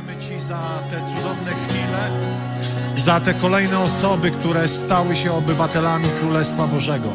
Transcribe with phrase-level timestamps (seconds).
[0.00, 2.10] Dziękujemy Ci za te cudowne chwile,
[2.96, 7.12] za te kolejne osoby, które stały się obywatelami Królestwa Bożego.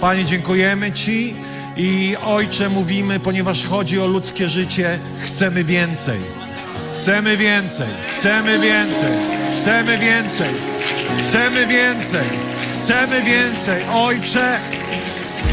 [0.00, 1.34] Panie, dziękujemy Ci
[1.76, 6.20] i Ojcze, mówimy, ponieważ chodzi o ludzkie życie, chcemy więcej.
[6.94, 9.12] Chcemy więcej, chcemy więcej,
[9.58, 10.48] chcemy więcej,
[11.18, 12.26] chcemy więcej,
[12.74, 13.82] chcemy więcej.
[13.92, 14.58] Ojcze,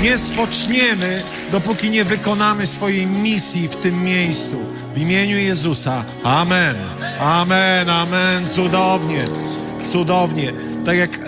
[0.01, 4.80] nie spoczniemy, dopóki nie wykonamy swojej misji w tym miejscu.
[4.95, 6.05] W imieniu Jezusa.
[6.23, 6.75] Amen.
[7.19, 8.49] Amen, amen.
[8.49, 9.25] Cudownie.
[9.91, 10.53] Cudownie.
[10.85, 11.19] Tak jak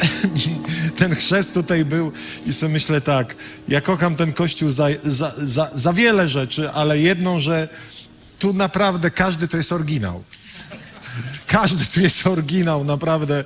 [0.98, 2.12] ten chrzest tutaj był
[2.46, 3.36] i sobie myślę tak,
[3.68, 7.68] ja kocham ten kościół za, za, za, za wiele rzeczy, ale jedną, że
[8.40, 10.24] tu naprawdę każdy to jest oryginał.
[11.48, 13.44] Każdy tu jest oryginał, naprawdę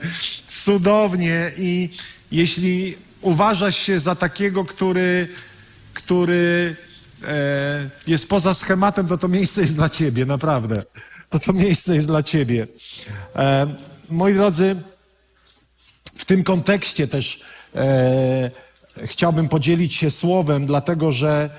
[0.47, 1.89] cudownie i
[2.31, 5.27] jeśli uważasz się za takiego, który,
[5.93, 6.75] który
[8.07, 10.83] jest poza schematem, to to miejsce jest dla ciebie, naprawdę.
[11.29, 12.67] To to miejsce jest dla ciebie.
[13.35, 13.67] E,
[14.09, 14.75] moi drodzy,
[16.15, 17.41] w tym kontekście też
[17.75, 18.51] e,
[19.05, 21.49] chciałbym podzielić się słowem, dlatego że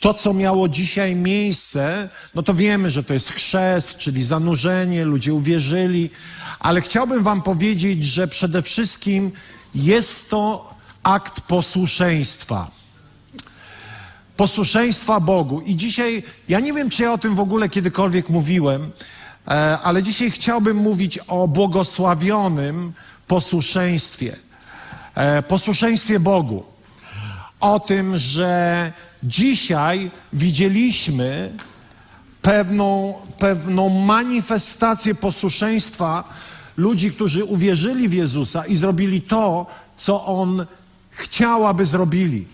[0.00, 5.34] to, co miało dzisiaj miejsce, no to wiemy, że to jest chrzest, czyli zanurzenie, ludzie
[5.34, 6.10] uwierzyli,
[6.60, 9.32] ale chciałbym Wam powiedzieć, że przede wszystkim
[9.74, 12.81] jest to akt posłuszeństwa.
[14.36, 15.60] Posłuszeństwa Bogu.
[15.60, 18.90] I dzisiaj, ja nie wiem, czy ja o tym w ogóle kiedykolwiek mówiłem,
[19.48, 22.92] e, ale dzisiaj chciałbym mówić o błogosławionym
[23.26, 24.36] posłuszeństwie.
[25.14, 26.64] E, posłuszeństwie Bogu.
[27.60, 28.92] O tym, że
[29.22, 31.52] dzisiaj widzieliśmy
[32.42, 36.24] pewną, pewną manifestację posłuszeństwa
[36.76, 40.66] ludzi, którzy uwierzyli w Jezusa i zrobili to, co On
[41.10, 42.46] chciał, aby zrobili.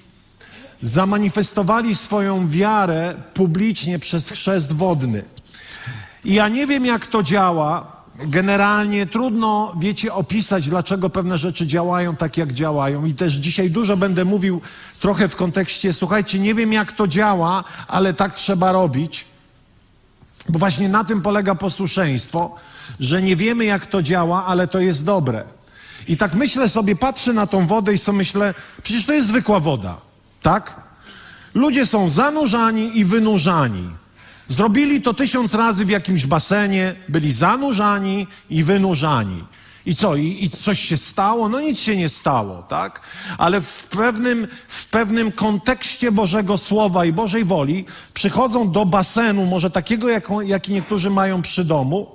[0.83, 5.25] Zamanifestowali swoją wiarę publicznie przez chrzest wodny.
[6.25, 7.99] I ja nie wiem, jak to działa.
[8.25, 13.05] Generalnie trudno, wiecie, opisać, dlaczego pewne rzeczy działają tak, jak działają.
[13.05, 14.61] I też dzisiaj dużo będę mówił
[15.01, 19.25] trochę w kontekście, słuchajcie, nie wiem, jak to działa, ale tak trzeba robić.
[20.49, 22.55] Bo właśnie na tym polega posłuszeństwo,
[23.01, 25.45] że nie wiemy, jak to działa, ale to jest dobre.
[26.09, 29.61] I tak myślę sobie, patrzę na tą wodę i sobie myślę, przecież to jest zwykła
[29.61, 29.97] woda,
[30.43, 30.81] tak?
[31.55, 33.91] Ludzie są zanurzani i wynurzani.
[34.49, 39.45] Zrobili to tysiąc razy w jakimś basenie, byli zanurzani i wynurzani.
[39.87, 40.17] I co?
[40.17, 41.49] I, I, coś się stało?
[41.49, 43.01] No nic się nie stało, tak?
[43.39, 47.85] Ale w pewnym, w pewnym kontekście Bożego Słowa i Bożej woli
[48.15, 52.07] przychodzą do basenu, może takiego, jak, jaki niektórzy mają przy domu,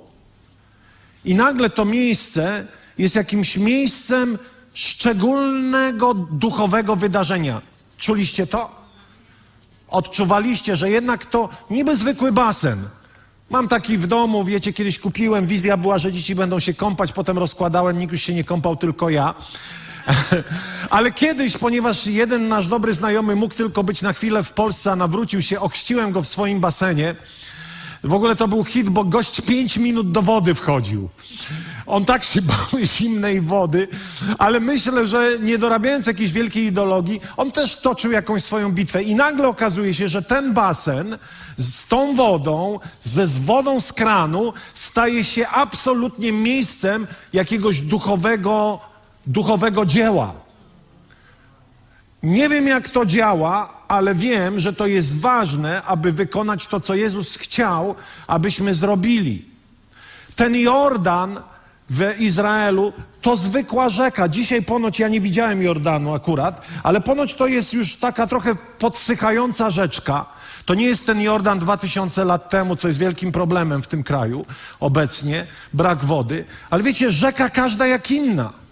[1.24, 2.66] i nagle to miejsce
[2.98, 4.38] jest jakimś miejscem
[4.74, 7.73] szczególnego duchowego wydarzenia.
[8.04, 8.70] Czuliście to?
[9.88, 12.88] Odczuwaliście, że jednak to niby zwykły basen.
[13.50, 17.38] Mam taki w domu, wiecie, kiedyś kupiłem, wizja była, że dzieci będą się kąpać, potem
[17.38, 19.34] rozkładałem, nikt już się nie kąpał, tylko ja.
[20.90, 24.96] Ale kiedyś, ponieważ jeden nasz dobry znajomy mógł tylko być na chwilę w Polsce, a
[24.96, 27.14] nawrócił się, ochrzciłem go w swoim basenie.
[28.04, 31.08] W ogóle to był hit, bo gość pięć minut do wody wchodził.
[31.86, 33.88] On tak się bał zimnej wody,
[34.38, 39.02] ale myślę, że nie dorabiając jakiejś wielkiej ideologii, on też toczył jakąś swoją bitwę.
[39.02, 41.18] I nagle okazuje się, że ten basen
[41.56, 48.80] z tą wodą, ze z wodą z kranu, staje się absolutnie miejscem jakiegoś duchowego,
[49.26, 50.43] duchowego dzieła.
[52.24, 56.94] Nie wiem, jak to działa, ale wiem, że to jest ważne, aby wykonać to, co
[56.94, 57.94] Jezus chciał,
[58.26, 59.44] abyśmy zrobili.
[60.36, 61.40] Ten Jordan
[61.90, 64.28] w Izraelu to zwykła rzeka.
[64.28, 69.70] Dzisiaj ponoć ja nie widziałem Jordanu akurat, ale ponoć to jest już taka trochę podsychająca
[69.70, 70.26] rzeczka.
[70.64, 74.46] To nie jest ten Jordan 2000 lat temu, co jest wielkim problemem w tym kraju
[74.80, 78.63] obecnie, brak wody, ale wiecie, rzeka każda jak inna.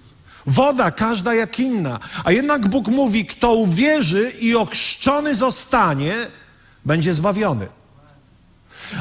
[0.47, 2.01] Woda każda jak inna.
[2.25, 6.15] A jednak Bóg mówi, kto uwierzy i ochrzczony zostanie,
[6.85, 7.69] będzie zbawiony.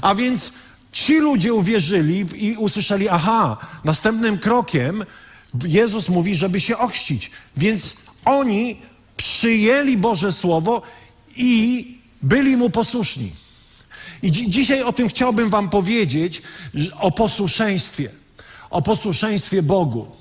[0.02, 0.54] A więc
[0.92, 5.04] ci ludzie uwierzyli i usłyszeli, aha, następnym krokiem
[5.64, 7.32] Jezus mówi, żeby się ochrzcić.
[7.58, 7.96] Więc
[8.26, 8.78] oni
[9.18, 10.82] przyjęli Boże Słowo
[11.36, 13.32] i byli Mu posłuszni.
[14.24, 16.42] I dzi dzisiaj o tym chciałbym Wam powiedzieć,
[17.00, 18.10] o posłuszeństwie.
[18.70, 20.21] O posłuszeństwie Bogu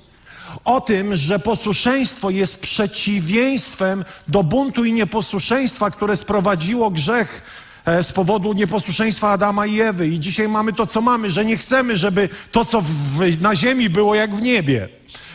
[0.65, 7.41] o tym, że posłuszeństwo jest przeciwieństwem do buntu i nieposłuszeństwa, które sprowadziło grzech
[7.85, 10.07] e, z powodu nieposłuszeństwa Adama i Ewy.
[10.07, 13.89] I dzisiaj mamy to, co mamy, że nie chcemy, żeby to, co w, na ziemi
[13.89, 14.89] było jak w niebie.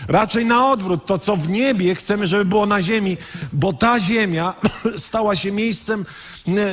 [0.08, 3.16] Raczej na odwrót, to co w niebie chcemy, żeby było na ziemi,
[3.52, 4.54] bo ta ziemia
[4.96, 6.04] stała się miejscem,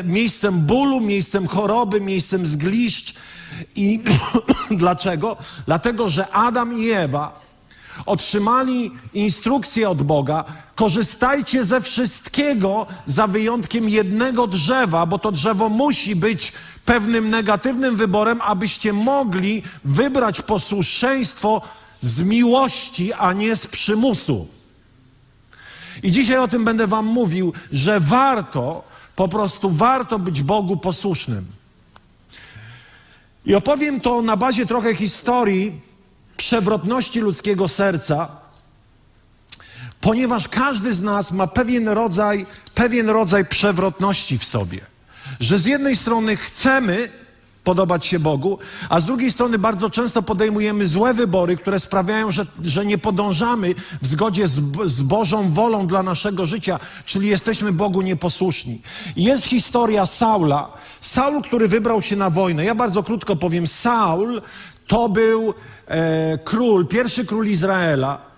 [0.03, 3.13] miejscem bólu, miejscem choroby, miejscem zgliszcz.
[3.75, 3.99] I
[4.71, 5.37] dlaczego?
[5.65, 7.42] Dlatego, że Adam i Ewa
[8.05, 10.45] otrzymali instrukcję od Boga:
[10.75, 16.53] korzystajcie ze wszystkiego za wyjątkiem jednego drzewa, bo to drzewo musi być
[16.85, 21.61] pewnym negatywnym wyborem, abyście mogli wybrać posłuszeństwo
[22.01, 24.47] z miłości, a nie z przymusu.
[26.03, 28.83] I dzisiaj o tym będę Wam mówił, że warto,
[29.15, 31.45] po prostu warto być Bogu posłusznym.
[33.45, 35.81] I opowiem to na bazie trochę historii
[36.37, 38.27] przewrotności ludzkiego serca,
[40.01, 42.45] ponieważ każdy z nas ma pewien rodzaj,
[42.75, 44.81] pewien rodzaj przewrotności w sobie.
[45.39, 47.09] Że z jednej strony chcemy
[47.63, 48.59] podobać się Bogu,
[48.89, 53.75] a z drugiej strony bardzo często podejmujemy złe wybory, które sprawiają, że, że nie podążamy
[54.01, 58.81] w zgodzie z, z Bożą wolą dla naszego życia, czyli jesteśmy Bogu nieposłuszni.
[59.15, 60.71] Jest historia Saula.
[61.01, 62.65] Saul, który wybrał się na wojnę.
[62.65, 63.67] Ja bardzo krótko powiem.
[63.67, 64.41] Saul
[64.87, 65.53] to był
[65.87, 68.33] e, król, pierwszy król Izraela.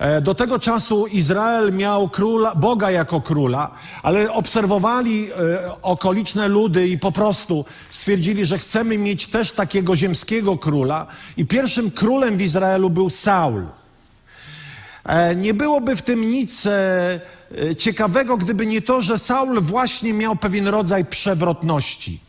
[0.00, 3.70] E, do tego czasu Izrael miał króla, Boga jako króla,
[4.02, 10.58] ale obserwowali e, okoliczne ludy i po prostu stwierdzili, że chcemy mieć też takiego ziemskiego
[10.58, 11.06] króla.
[11.36, 13.66] I pierwszym królem w Izraelu był Saul.
[15.04, 16.68] E, nie byłoby w tym nic
[17.78, 22.20] ciekawego, gdyby nie to, że Saul właśnie miał pewien rodzaj przewrotności.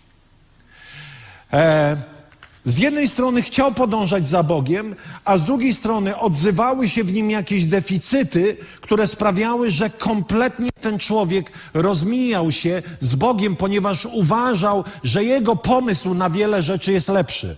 [2.65, 7.31] Z jednej strony chciał podążać za Bogiem, a z drugiej strony odzywały się w nim
[7.31, 15.23] jakieś deficyty, które sprawiały, że kompletnie ten człowiek rozmijał się z Bogiem, ponieważ uważał, że
[15.23, 17.55] jego pomysł na wiele rzeczy jest lepszy.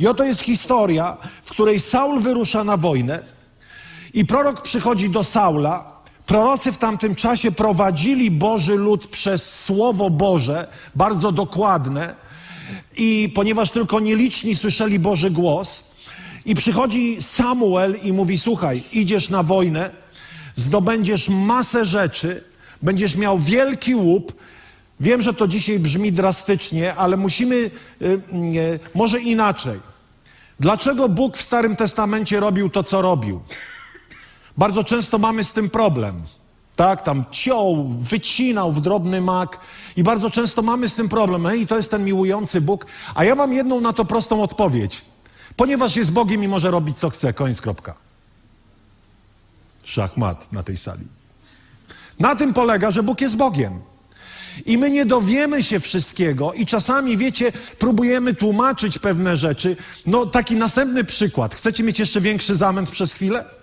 [0.00, 3.22] I oto jest historia, w której Saul wyrusza na wojnę
[4.14, 5.92] i prorok przychodzi do Saula.
[6.26, 12.27] Prorocy w tamtym czasie prowadzili Boży lud przez Słowo Boże, bardzo dokładne
[12.96, 15.98] i ponieważ tylko nieliczni słyszeli Boży głos,
[16.44, 19.90] i przychodzi Samuel i mówi: Słuchaj, idziesz na wojnę,
[20.54, 22.44] zdobędziesz masę rzeczy,
[22.82, 24.32] będziesz miał wielki łup.
[25.00, 27.70] Wiem, że to dzisiaj brzmi drastycznie, ale musimy, y,
[28.02, 29.80] y, może inaczej.
[30.60, 33.40] Dlaczego Bóg w Starym Testamencie robił to, co robił?
[34.56, 36.22] Bardzo często mamy z tym problem.
[36.78, 39.58] Tak, tam ciął, wycinał w drobny mak
[39.96, 41.46] i bardzo często mamy z tym problem.
[41.46, 42.86] Ej, to jest ten miłujący Bóg.
[43.14, 45.04] A ja mam jedną na to prostą odpowiedź.
[45.56, 47.32] Ponieważ jest Bogiem i może robić co chce.
[47.32, 47.94] Koniec, kropka.
[49.84, 51.04] Szachmat na tej sali.
[52.18, 53.80] Na tym polega, że Bóg jest Bogiem.
[54.66, 59.76] I my nie dowiemy się wszystkiego, i czasami, wiecie, próbujemy tłumaczyć pewne rzeczy.
[60.06, 61.54] No, taki następny przykład.
[61.54, 63.57] Chcecie mieć jeszcze większy zamęt przez chwilę?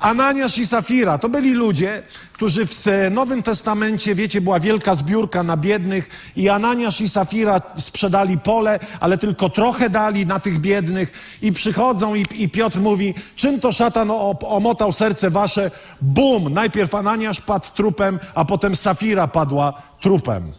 [0.00, 2.02] Ananiasz i Safira to byli ludzie,
[2.32, 8.38] którzy w Nowym Testamencie, wiecie, była wielka zbiórka na biednych i Ananiasz i Safira sprzedali
[8.38, 13.60] pole, ale tylko trochę dali na tych biednych i przychodzą i, i Piotr mówi, czym
[13.60, 14.10] to szatan
[14.46, 15.70] omotał serce wasze?
[16.00, 16.54] Bum!
[16.54, 20.52] Najpierw Ananiasz padł trupem, a potem Safira padła trupem.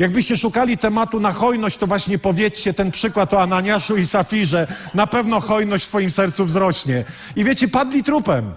[0.00, 4.66] Jakbyście szukali tematu na hojność, to właśnie powiedzcie ten przykład o Ananiaszu i Safirze.
[4.94, 7.04] Na pewno hojność w twoim sercu wzrośnie.
[7.36, 8.54] I wiecie, padli trupem.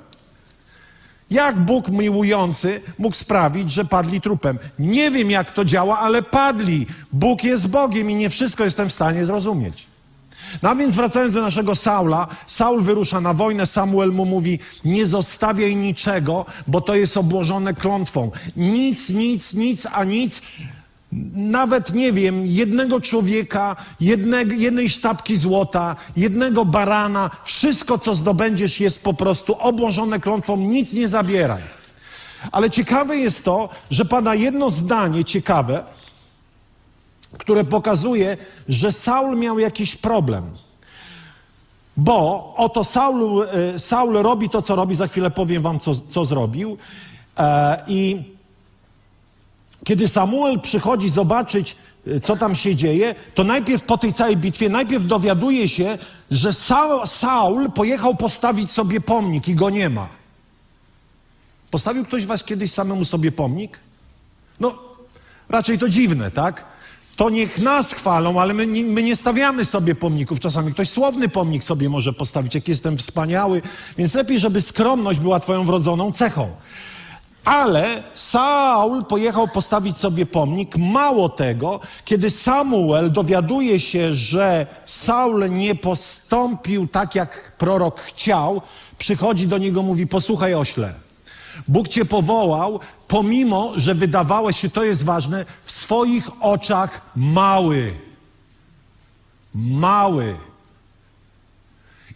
[1.32, 4.60] Jak Bóg miłujący mógł sprawić, że padli trupem?
[4.80, 6.88] Nie wiem, jak to działa, ale padli.
[7.14, 9.86] Bóg jest Bogiem i nie wszystko jestem w stanie zrozumieć.
[10.62, 15.08] No a więc wracając do naszego Saula, Saul wyrusza na wojnę, Samuel mu mówi, nie
[15.08, 18.32] zostawiaj niczego, bo to jest obłożone klątwą.
[18.56, 20.42] Nic, nic, nic, a nic
[21.34, 29.14] nawet nie wiem, jednego człowieka, jednej, sztabki złota, jednego barana, wszystko co zdobędziesz jest po
[29.14, 31.62] prostu obłożone klątwą, nic nie zabieraj.
[32.52, 35.84] Ale ciekawe jest to, że pada jedno zdanie ciekawe,
[37.38, 38.38] które pokazuje,
[38.70, 40.44] że Saul miał jakiś problem.
[41.98, 46.26] Bo oto Saul, e, Saul robi to, co robi, za chwilę powiem wam, co, co
[46.26, 46.78] zrobił.
[47.38, 48.33] E, I
[49.84, 51.76] kiedy Samuel przychodzi zobaczyć,
[52.08, 55.98] y, co tam się dzieje, to najpierw po tej całej bitwie, najpierw dowiaduje się,
[56.32, 56.54] że
[57.06, 60.08] Saul pojechał postawić sobie pomnik i go nie ma.
[61.72, 63.80] Postawił ktoś was kiedyś samemu sobie pomnik?
[64.60, 64.76] No,
[65.50, 66.74] raczej to dziwne, tak?
[67.16, 70.40] to niech nas chwalą, ale my my nie stawiamy sobie pomników.
[70.40, 73.62] Czasami ktoś słowny pomnik sobie może postawić, jak jestem wspaniały,
[73.98, 76.50] więc lepiej, żeby skromność była twoją wrodzoną cechą.
[77.46, 80.78] Ale Saul pojechał postawić sobie pomnik.
[80.78, 88.62] Mało tego, kiedy Samuel dowiaduje się, że Saul nie postąpił tak, jak prorok chciał,
[88.98, 90.94] przychodzi do niego, mówi: Posłuchaj, ośle.
[91.68, 97.94] Bóg cię powołał, pomimo, że wydawałeś się, to jest ważne, w swoich oczach mały.
[99.56, 100.36] Mały.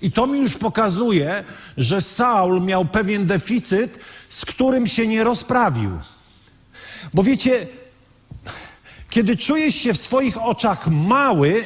[0.01, 1.43] I to mi już pokazuje,
[1.77, 5.91] że Saul miał pewien deficyt, z którym się nie rozprawił.
[7.13, 7.67] Bo wiecie,
[9.09, 11.63] kiedy czujesz się w swoich oczach mały,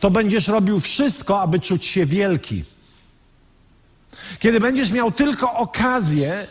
[0.00, 2.64] to będziesz robił wszystko, aby czuć się wielki.
[4.38, 6.46] Kiedy będziesz miał tylko okazję,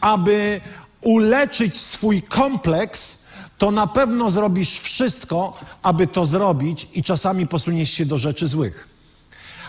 [0.00, 0.60] aby
[1.00, 3.26] uleczyć swój kompleks,
[3.58, 8.95] to na pewno zrobisz wszystko, aby to zrobić, i czasami posuniesz się do rzeczy złych.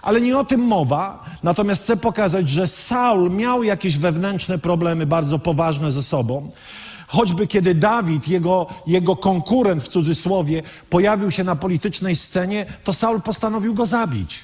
[0.01, 5.39] Ale nie o tym mowa, natomiast chcę pokazać, że Saul miał jakieś wewnętrzne problemy bardzo
[5.39, 6.51] poważne ze sobą.
[7.07, 13.21] Choćby kiedy Dawid, jego, jego konkurent w cudzysłowie, pojawił się na politycznej scenie, to Saul
[13.21, 14.39] postanowił go zabić,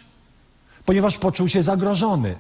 [0.86, 2.36] ponieważ poczuł się zagrożony.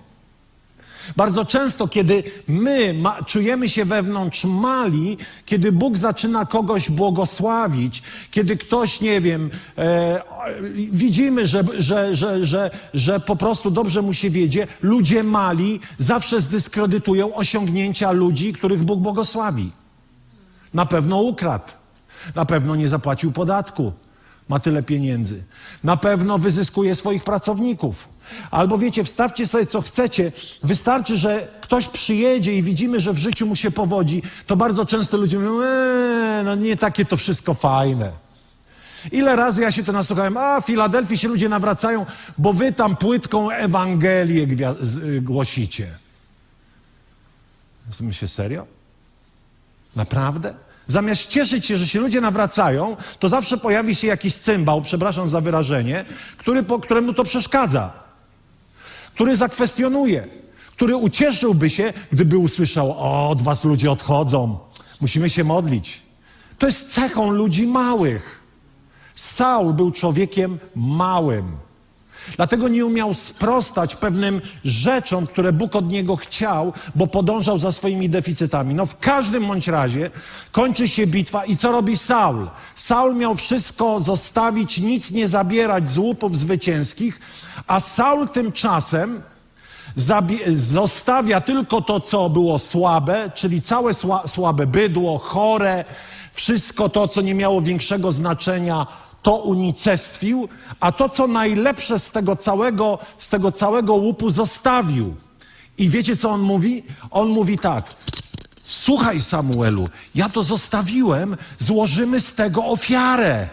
[1.15, 8.57] Bardzo często, kiedy my ma, czujemy się wewnątrz mali, kiedy Bóg zaczyna kogoś błogosławić, kiedy
[8.57, 10.22] ktoś, nie wiem, e,
[10.91, 16.41] widzimy, że, że, że, że, że po prostu dobrze mu się wiedzie, ludzie mali zawsze
[16.41, 19.72] zdyskredytują osiągnięcia ludzi, których Bóg błogosławi.
[20.74, 21.72] Na pewno ukradł,
[22.36, 23.91] na pewno nie zapłacił podatku,
[24.50, 25.43] ma tyle pieniędzy,
[25.83, 28.12] na pewno wyzyskuje swoich pracowników.
[28.51, 30.32] Albo wiecie, wstawcie sobie co chcecie.
[30.63, 35.18] Wystarczy, że ktoś przyjedzie i widzimy, że w życiu mu się powodzi, to bardzo często
[35.18, 38.12] ludzie mówią, eee, no nie takie to wszystko fajne.
[39.12, 42.06] Ile razy ja się to nasłuchałem, a w Filadelfii się ludzie nawracają,
[42.38, 44.48] bo wy tam płytką Ewangelię
[45.22, 45.98] głosicie.
[48.01, 48.68] Myślę, serio?
[49.96, 50.53] Naprawdę?
[50.88, 55.42] Zamiast cieszyć się, że się ludzie nawracają, to zawsze pojawi się jakiś cymbał, przepraszam za
[55.42, 56.06] wyrażenie,
[56.38, 58.02] który, po, któremu to przeszkadza
[59.13, 60.27] który zakwestionuje,
[60.75, 64.58] który ucieszyłby się, gdyby usłyszał: O, od was ludzie odchodzą,
[65.01, 66.01] musimy się modlić.
[66.58, 68.43] To jest cechą ludzi małych.
[69.15, 71.58] Saul był człowiekiem małym.
[72.36, 78.10] Dlatego nie umiał sprostać pewnym rzeczom, które Bóg od niego chciał, bo podążał za swoimi
[78.10, 78.74] deficytami.
[78.74, 80.10] No w każdym bądź razie
[80.51, 82.48] kończy się bitwa i co robi Saul?
[82.75, 87.20] Saul miał wszystko zostawić, nic nie zabierać z łupów zwycięskich,
[87.68, 89.22] a Saul tymczasem
[90.56, 95.86] zostawia tylko to, co było słabe, czyli całe sła słabe bydło, chore,
[96.34, 98.88] wszystko to, co nie miało większego znaczenia,
[99.24, 100.50] to unicestwił,
[100.80, 105.15] a to, co najlepsze z tego całego, z tego całego łupu zostawił.
[105.77, 106.84] I wiecie, co on mówi?
[107.12, 107.86] On mówi tak.
[108.63, 113.50] Słuchaj, Samuelu, ja to zostawiłem, złożymy z tego ofiarę.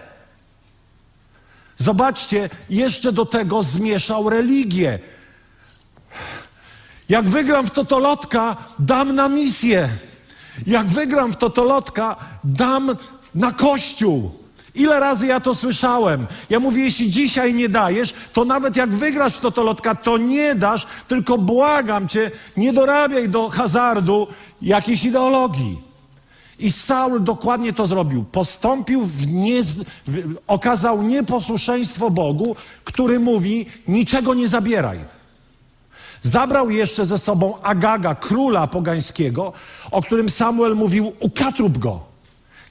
[1.77, 4.99] Zobaczcie, jeszcze do tego zmieszał religię.
[7.09, 9.89] Jak wygram w totolotka, dam na misję.
[10.67, 12.97] Jak wygram w totolotka, dam
[13.35, 14.39] na kościół.
[14.75, 16.27] Ile razy ja to słyszałem?
[16.50, 20.87] Ja mówię, jeśli dzisiaj nie dajesz, to nawet jak wygrasz w totolotka, to nie dasz,
[21.09, 24.27] tylko błagam cię, nie dorabiaj do hazardu
[24.62, 25.91] jakiejś ideologii.
[26.59, 28.25] I Saul dokładnie to zrobił.
[28.25, 29.61] Postąpił w nie,
[30.47, 35.00] okazał nieposłuszeństwo Bogu, który mówi: niczego nie zabieraj.
[36.23, 39.53] Zabrał jeszcze ze sobą Agaga, króla pogańskiego,
[39.91, 42.10] o którym Samuel mówił: ukatrup go.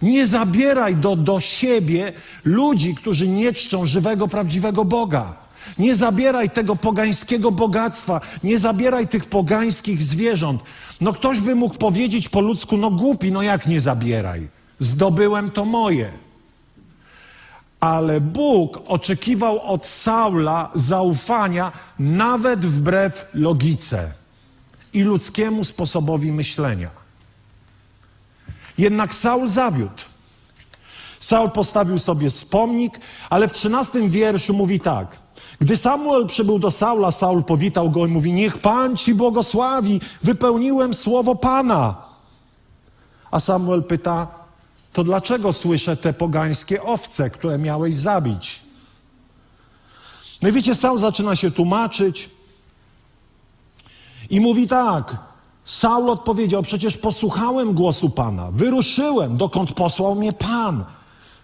[0.02, 2.14] Nie zabieraj do, do siebie
[2.46, 5.34] ludzi, którzy nie czczą żywego, prawdziwego Boga.
[5.80, 10.62] Nie zabieraj tego pogańskiego bogactwa, nie zabieraj tych pogańskich zwierząt.
[11.02, 14.48] No ktoś by mógł powiedzieć po ludzku, no głupi, no jak nie zabieraj?
[14.80, 16.12] Zdobyłem to moje.
[17.80, 24.12] Ale Bóg oczekiwał od Saula zaufania nawet wbrew logice
[24.94, 26.99] i ludzkiemu sposobowi myślenia.
[28.80, 30.04] Jednak Saul zawiódł.
[31.20, 35.18] Saul postawił sobie spomnik, ale w trzynastym wierszu mówi tak.
[35.62, 40.94] Gdy Samuel przybył do Saula, Saul powitał go i mówi: Niech Pan ci błogosławi, wypełniłem
[40.94, 41.96] słowo Pana.
[43.32, 44.28] A Samuel pyta:
[44.94, 48.60] To dlaczego słyszę te pogańskie owce, które miałeś zabić?
[50.42, 52.30] No i wiecie, Saul zaczyna się tłumaczyć
[54.30, 55.29] i mówi tak:
[55.66, 60.86] Saul odpowiedział: Przecież posłuchałem głosu Pana, wyruszyłem, dokąd posłał mnie Pan.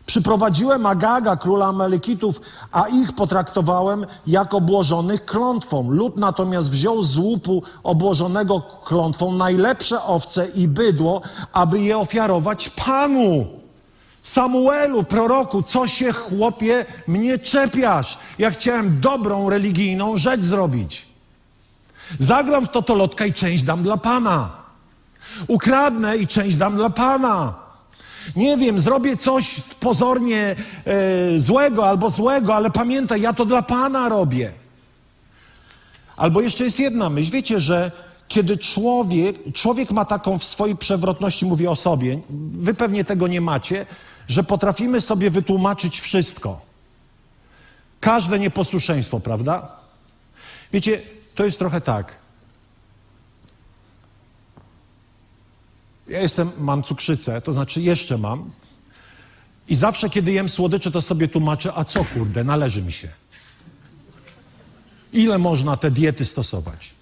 [0.06, 2.42] Przyprowadziłem Agaga, króla Amalekitów,
[2.72, 5.92] a ich potraktowałem jak obłożonych klątwą.
[5.92, 11.22] Lud natomiast wziął z łupu obłożonego klątwą najlepsze owce i bydło,
[11.54, 13.46] aby je ofiarować Panu.
[14.24, 18.18] Samuelu, proroku, co się chłopie mnie czepiasz?
[18.40, 21.15] Ja chciałem dobrą religijną rzecz zrobić.
[22.20, 24.52] Zagram w totolotka i część dam dla Pana.
[25.48, 27.54] Ukradnę i część dam dla Pana.
[28.36, 34.10] Nie wiem, zrobię coś pozornie e, złego albo złego, ale pamiętaj, ja to dla Pana
[34.10, 34.52] robię.
[36.18, 37.32] Albo jeszcze jest jedna myśl.
[37.32, 37.92] Wiecie, że
[38.28, 42.20] kiedy człowiek, człowiek ma taką w swojej przewrotności, mówię o sobie,
[42.54, 43.86] wy pewnie tego nie macie,
[44.28, 46.62] że potrafimy sobie wytłumaczyć wszystko.
[48.00, 49.76] Każde nieposłuszeństwo, prawda?
[50.74, 51.02] Wiecie,
[51.36, 52.16] to jest trochę tak.
[56.08, 58.52] Ja jestem, mam cukrzycę, to znaczy jeszcze mam.
[59.68, 63.08] I zawsze, kiedy jem słodycze, to sobie tłumaczę, a co kurde, należy mi się.
[65.14, 66.94] Ile można te diety stosować?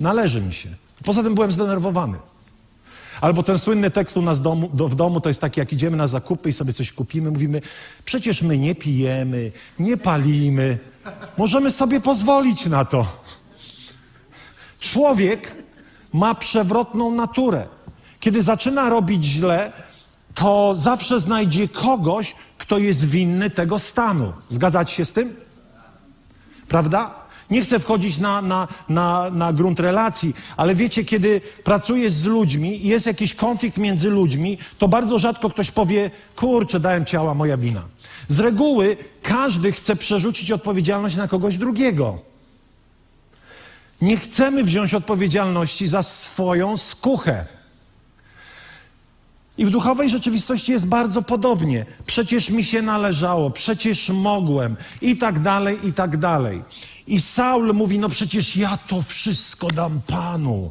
[0.00, 0.68] Należy mi się.
[1.04, 2.18] Poza tym byłem zdenerwowany.
[3.20, 5.96] Albo ten słynny tekst u nas domu, do, w domu to jest taki, jak idziemy
[5.96, 7.60] na zakupy i sobie coś kupimy, mówimy,
[8.04, 10.78] przecież my nie pijemy, nie palimy,
[11.38, 13.06] możemy sobie pozwolić na to.
[14.80, 15.52] Człowiek
[16.12, 17.66] ma przewrotną naturę.
[18.20, 19.72] Kiedy zaczyna robić źle,
[20.34, 24.32] to zawsze znajdzie kogoś, kto jest winny tego stanu.
[24.48, 25.36] Zgadzacie się z tym?
[26.68, 27.26] Prawda?
[27.50, 32.86] Nie chcę wchodzić na, na, na, na grunt relacji, ale wiecie, kiedy pracujesz z ludźmi
[32.86, 37.56] i jest jakiś konflikt między ludźmi, to bardzo rzadko ktoś powie: Kurczę, dałem ciała, moja
[37.56, 37.82] wina.
[38.28, 42.18] Z reguły każdy chce przerzucić odpowiedzialność na kogoś drugiego.
[44.00, 47.46] Nie chcemy wziąć odpowiedzialności za swoją skuchę.
[49.58, 51.86] I w duchowej rzeczywistości jest bardzo podobnie.
[52.06, 56.62] Przecież mi się należało, przecież mogłem, i tak dalej, i tak dalej.
[57.06, 60.70] I Saul mówi: No przecież ja to wszystko dam Panu.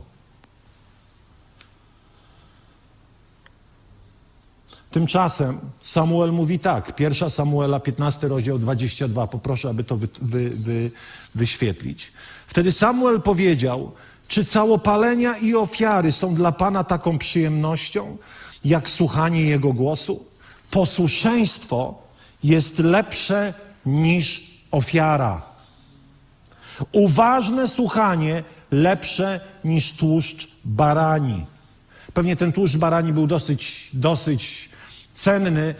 [4.96, 10.92] Tymczasem Samuel mówi tak, pierwsza Samuela, 15 rozdział 22, poproszę, aby to wy, wy, wy,
[11.36, 12.12] wyświetlić.
[12.48, 13.92] Wtedy Samuel powiedział,
[14.28, 18.18] czy całopalenia i ofiary są dla Pana taką przyjemnością,
[18.66, 20.26] jak słuchanie Jego głosu?
[20.72, 22.02] Posłuszeństwo
[22.44, 23.54] jest lepsze
[23.86, 25.42] niż ofiara.
[26.92, 31.46] Uważne słuchanie lepsze niż tłuszcz barani.
[32.14, 34.75] Pewnie ten tłuszcz barani był dosyć, dosyć
[35.16, 35.76] cenny.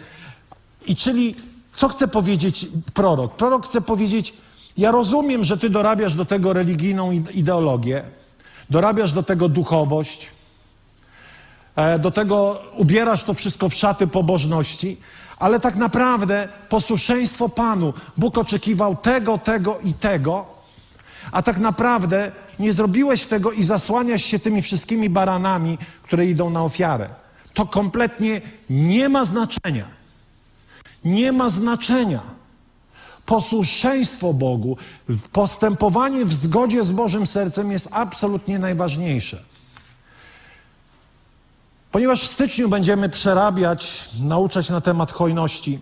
[0.86, 1.34] I czyli,
[1.72, 3.36] co chce powiedzieć prorok?
[3.36, 4.34] Prorok chce powiedzieć,
[4.78, 8.04] ja rozumiem, że ty dorabiasz do tego religijną ideologię,
[8.70, 10.28] dorabiasz do tego duchowość,
[11.76, 14.96] e, do tego ubierasz to wszystko w szaty pobożności,
[15.38, 20.46] ale tak naprawdę posłuszeństwo Panu, Bóg oczekiwał tego, tego i tego,
[21.32, 26.64] a tak naprawdę nie zrobiłeś tego i zasłaniasz się tymi wszystkimi baranami, które idą na
[26.64, 27.08] ofiarę.
[27.56, 28.40] To kompletnie
[28.70, 29.88] nie ma znaczenia.
[31.04, 32.22] Nie ma znaczenia.
[33.26, 34.76] Posłuszeństwo Bogu,
[35.32, 39.42] postępowanie w zgodzie z Bożym sercem jest absolutnie najważniejsze.
[41.92, 45.80] Ponieważ w styczniu będziemy przerabiać, nauczać na temat hojności.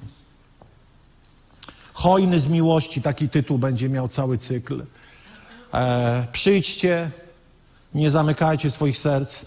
[1.92, 4.86] Hojny z miłości, taki tytuł będzie miał cały cykl.
[5.72, 7.10] E, przyjdźcie,
[7.94, 9.44] nie zamykajcie swoich serc.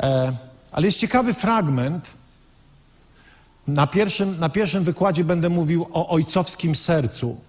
[0.00, 2.04] E, ale jest ciekawy fragment.
[3.66, 7.40] Na pierwszym, na pierwszym wykładzie będę mówił o ojcowskim sercu.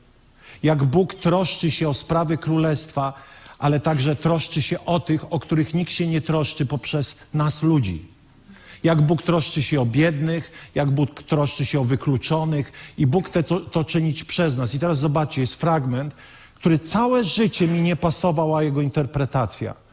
[0.64, 3.14] Jak Bóg troszczy się o sprawy królestwa,
[3.60, 8.08] ale także troszczy się o tych, o których nikt się nie troszczy poprzez nas ludzi.
[8.84, 13.44] Jak Bóg troszczy się o biednych, jak Bóg troszczy się o wykluczonych i Bóg chce
[13.44, 14.76] to, to czynić przez nas.
[14.76, 16.14] I teraz zobaczcie, jest fragment,
[16.56, 19.89] który całe życie mi nie pasowała jego interpretacja.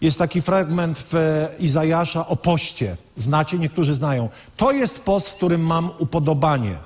[0.00, 2.96] Jest taki fragment w Izajasza o poście.
[3.16, 4.28] Znacie, niektórzy znają.
[4.56, 6.76] To jest post, w którym mam upodobanie.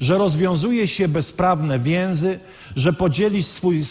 [0.00, 2.40] Że rozwiązuje się bezprawne więzy,
[2.76, 3.82] że podzielisz swój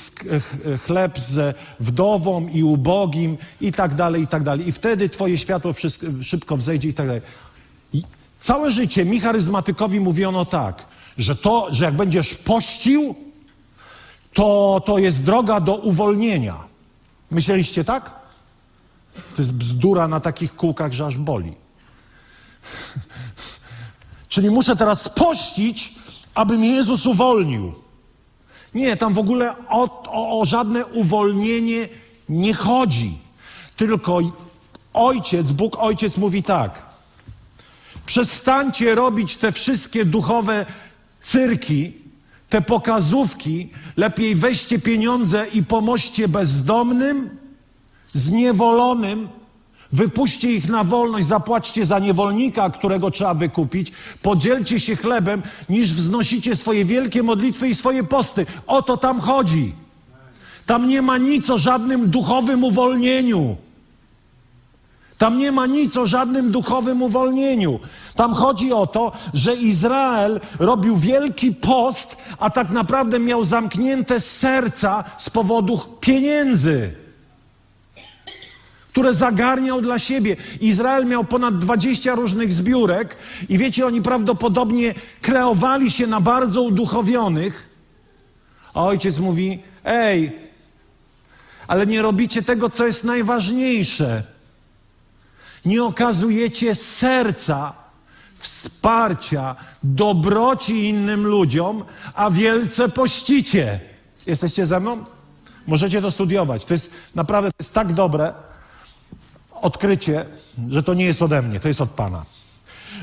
[0.86, 4.68] chleb z wdową i ubogim i tak dalej, i tak dalej.
[4.68, 5.74] I wtedy twoje światło
[6.22, 7.22] szybko wzejdzie i tak dalej.
[7.94, 8.04] I
[8.40, 10.86] całe życie mi charyzmatykowi mówiono tak,
[11.18, 13.16] że to, że jak będziesz pościł,
[14.34, 16.56] to, to jest droga do uwolnienia.
[17.32, 18.19] Myśleliście tak?
[19.14, 21.54] To jest bzdura na takich kółkach, że aż boli.
[24.30, 25.96] Czyli muszę teraz pościć,
[26.34, 27.74] aby mnie Jezus uwolnił.
[28.74, 31.90] Nie, tam w ogóle o, o, o żadne uwolnienie
[32.30, 33.18] nie chodzi.
[33.78, 34.20] Tylko
[34.94, 36.82] Ojciec, Bóg Ojciec mówi tak.
[38.06, 40.66] Przestańcie robić te wszystkie duchowe
[41.20, 41.94] cyrki,
[42.50, 43.70] te pokazówki.
[43.98, 47.38] Lepiej weźcie pieniądze i pomożcie bezdomnym,
[48.14, 49.30] zniewolonym,
[49.92, 53.92] Wypuśćcie ich na wolność, zapłaćcie za niewolnika, którego trzeba wykupić,
[54.22, 58.46] podzielcie się chlebem, niż wznosicie swoje wielkie modlitwy i swoje posty.
[58.68, 59.74] O to tam chodzi.
[60.66, 63.56] Tam nie ma nic o żadnym duchowym uwolnieniu.
[65.18, 67.80] Tam nie ma nic o żadnym duchowym uwolnieniu.
[68.16, 75.04] Tam chodzi o to, że Izrael robił wielki post, a tak naprawdę miał zamknięte serca
[75.18, 77.09] z powodu pieniędzy
[79.00, 80.36] które zagarniał dla siebie.
[80.62, 83.18] Izrael miał ponad 20 różnych zbiórek
[83.50, 87.70] i wiecie, oni prawdopodobnie kreowali się na bardzo uduchowionych.
[88.74, 90.32] A ojciec mówi: Ej,
[91.68, 94.24] ale nie robicie tego, co jest najważniejsze.
[95.66, 97.74] Nie okazujecie serca,
[98.40, 101.84] wsparcia, dobroci innym ludziom,
[102.16, 103.80] a wielce pościcie.
[104.28, 105.06] Jesteście ze mną?
[105.68, 106.66] Możecie to studiować.
[106.66, 108.49] To jest naprawdę to jest tak dobre
[109.62, 110.26] odkrycie,
[110.70, 112.26] że to nie jest ode mnie, to jest od Pana.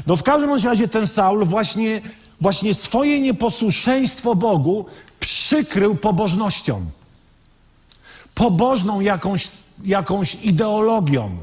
[0.07, 2.01] No w każdym razie ten Saul właśnie,
[2.41, 4.87] właśnie swoje nieposłuszeństwo Bogu
[5.21, 6.87] przykrył pobożnością.
[8.35, 9.49] Pobożną jakąś,
[9.85, 11.37] jakąś ideologią.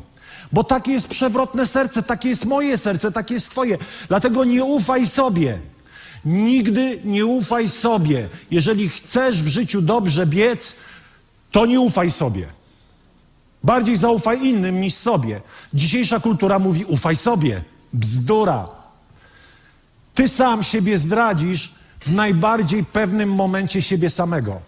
[0.51, 3.77] Bo takie jest przewrotne serce, takie jest moje serce, takie jest Twoje.
[4.07, 5.59] Dlatego nie ufaj sobie.
[6.25, 8.29] Nigdy nie ufaj sobie.
[8.51, 10.75] Jeżeli chcesz w życiu dobrze biec,
[11.51, 12.47] to nie ufaj sobie.
[13.63, 15.41] Bardziej zaufaj innym niż sobie.
[15.73, 17.61] Dzisiejsza kultura mówi: ufaj sobie.
[17.93, 18.67] Bzdura.
[20.15, 24.61] Ty sam siebie zdradzisz w najbardziej pewnym momencie siebie samego.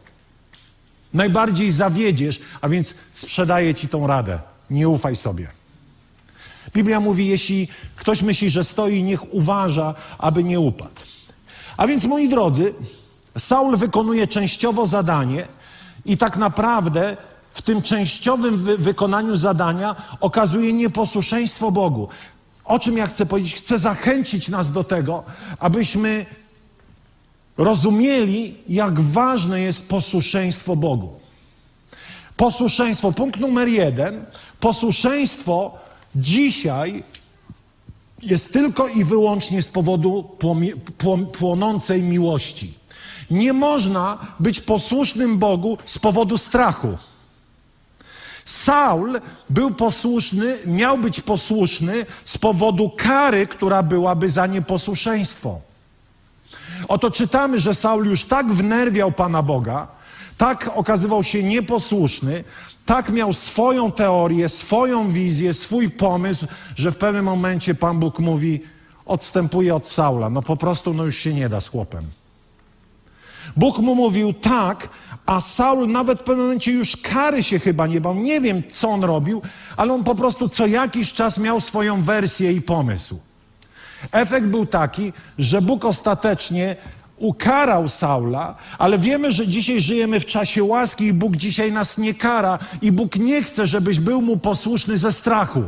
[1.14, 4.40] Najbardziej zawiedziesz, a więc sprzedaję ci tą radę.
[4.70, 5.48] Nie ufaj sobie.
[6.74, 11.02] Biblia mówi: jeśli ktoś myśli, że stoi, niech uważa, aby nie upadł.
[11.78, 12.74] A więc, moi drodzy,
[13.38, 15.48] Saul wykonuje częściowo zadanie
[16.06, 17.18] i tak naprawdę
[17.56, 22.08] w tym częściowym wy wykonaniu zadania okazuje nieposłuszeństwo Bogu.
[22.66, 23.56] O czym ja chcę powiedzieć?
[23.56, 25.24] Chcę zachęcić nas do tego,
[25.60, 26.26] abyśmy
[27.58, 31.20] rozumieli, jak ważne jest posłuszeństwo Bogu.
[32.38, 34.26] Posłuszeństwo, punkt numer jeden.
[34.60, 35.78] Posłuszeństwo
[36.16, 37.04] dzisiaj
[38.22, 40.30] jest tylko i wyłącznie z powodu
[41.34, 42.74] płonącej miłości.
[43.32, 46.98] Nie można być posłusznym Bogu z powodu strachu.
[48.46, 55.60] Saul był posłuszny, miał być posłuszny z powodu kary, która byłaby za nieposłuszeństwo.
[56.88, 59.88] Oto czytamy, że Saul już tak wnerwiał Pana Boga,
[60.38, 62.44] tak okazywał się nieposłuszny,
[62.86, 68.62] tak miał swoją teorię, swoją wizję, swój pomysł, że w pewnym momencie Pan Bóg mówi:
[69.06, 70.30] odstępuje od Saula.
[70.30, 72.02] No po prostu no już się nie da z chłopem.
[73.56, 74.90] Bóg mu mówił tak,
[75.26, 78.16] a Saul nawet w pewnym momencie już kary się chyba nie bał.
[78.16, 79.42] Nie wiem, co on robił,
[79.78, 83.20] ale on po prostu co jakiś czas miał swoją wersję i pomysł.
[84.12, 86.76] Efekt był taki, że Bóg ostatecznie
[87.18, 92.14] ukarał Saula, ale wiemy, że dzisiaj żyjemy w czasie łaski i Bóg dzisiaj nas nie
[92.14, 95.64] kara i Bóg nie chce, żebyś był mu posłuszny ze strachu.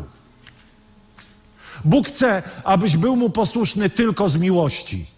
[1.86, 5.17] Bóg chce, abyś był mu posłuszny tylko z miłości.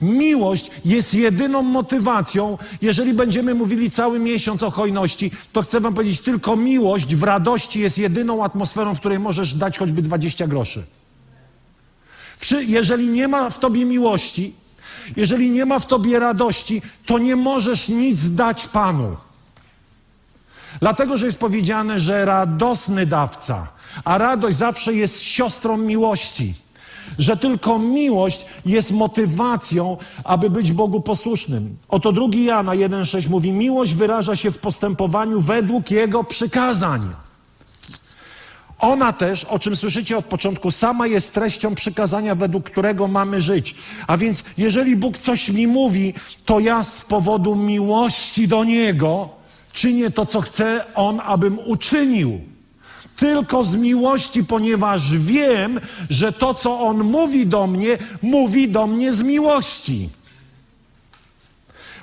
[0.00, 2.58] Miłość jest jedyną motywacją.
[2.82, 7.80] Jeżeli będziemy mówili cały miesiąc o hojności, to chcę Wam powiedzieć, tylko miłość w radości
[7.80, 10.84] jest jedyną atmosferą, w której możesz dać choćby 20 groszy.
[12.66, 14.54] Jeżeli nie ma w Tobie miłości,
[15.16, 19.16] jeżeli nie ma w Tobie radości, to nie możesz nic dać Panu.
[20.80, 23.68] Dlatego, że jest powiedziane, że radosny dawca,
[24.04, 26.54] a radość zawsze jest siostrą miłości
[27.18, 31.76] że tylko miłość jest motywacją, aby być Bogu posłusznym.
[31.88, 37.08] Oto drugi Jana 1,6 mówi: Miłość wyraża się w postępowaniu według Jego przykazań.
[38.80, 43.74] Ona też, o czym słyszycie od początku, sama jest treścią przykazania, według którego mamy żyć.
[44.06, 49.28] A więc, jeżeli Bóg coś mi mówi, to ja z powodu miłości do Niego
[49.72, 52.40] czynię to, co chce On, abym uczynił
[53.20, 55.80] tylko z miłości, ponieważ wiem,
[56.10, 60.08] że to, co On mówi do mnie, mówi do mnie z miłości.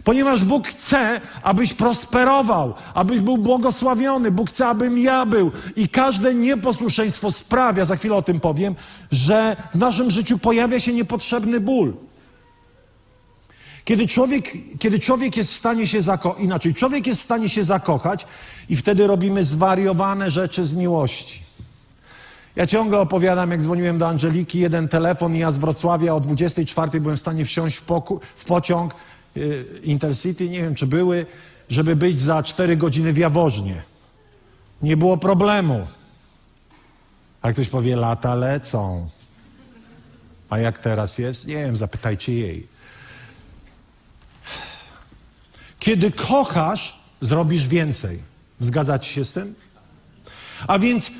[0.04, 4.32] Ponieważ Bóg chce, abyś prosperował, abyś był błogosławiony.
[4.32, 5.52] Bóg chce, abym ja był.
[5.76, 8.76] I każde nieposłuszeństwo sprawia, za chwilę o tym powiem,
[9.12, 11.94] że w naszym życiu pojawia się niepotrzebny ból.
[13.86, 17.64] Kiedy człowiek, kiedy człowiek jest w stanie się zakochać, inaczej, człowiek jest w stanie się
[17.64, 18.26] zakochać
[18.70, 21.42] i wtedy robimy zwariowane rzeczy z miłości.
[22.56, 27.02] Ja ciągle opowiadam, jak dzwoniłem do Angeliki, jeden telefon i ja z Wrocławia o 24
[27.02, 28.94] byłem w stanie wsiąść w, poku- w pociąg
[29.38, 31.26] y, Intercity, nie wiem czy były,
[31.70, 33.84] żeby być za 4 godziny w Jaworznie.
[34.82, 35.88] Nie było problemu.
[37.42, 39.10] A ktoś powie, lata lecą.
[40.50, 41.48] A jak teraz jest?
[41.48, 42.68] Nie wiem, zapytajcie jej.
[45.80, 48.20] Kiedy kochasz, zrobisz więcej.
[48.60, 49.56] Zgadzacie się z tym?
[50.68, 51.12] A więc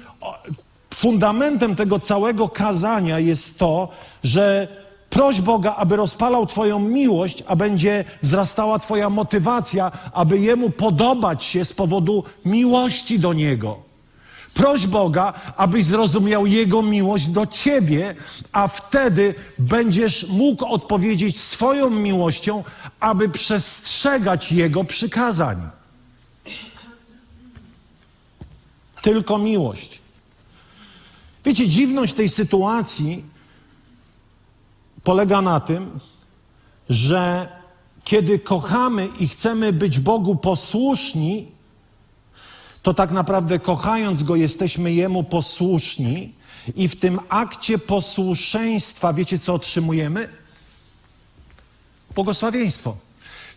[0.94, 3.90] fundamentem tego całego kazania jest to,
[4.24, 4.68] że
[5.10, 11.66] proś Boga, aby rozpalał Twoją miłość, a będzie wzrastała Twoja motywacja, aby Jemu podobać się
[11.66, 13.78] z powodu miłości do Niego.
[14.54, 18.16] Proś Boga, abyś zrozumiał Jego miłość do Ciebie,
[18.52, 22.64] a wtedy będziesz mógł odpowiedzieć swoją miłością,
[23.00, 25.77] aby przestrzegać Jego przykazań.
[29.02, 30.00] Tylko miłość.
[31.46, 33.24] Wiecie, dziwność tej sytuacji
[35.04, 36.00] polega na tym,
[36.90, 37.50] że
[38.04, 41.48] kiedy kochamy i chcemy być Bogu posłuszni,
[42.84, 46.34] to tak naprawdę kochając Go jesteśmy Jemu posłuszni
[46.76, 50.30] i w tym akcie posłuszeństwa, wiecie co otrzymujemy?
[52.16, 52.98] Błogosławieństwo.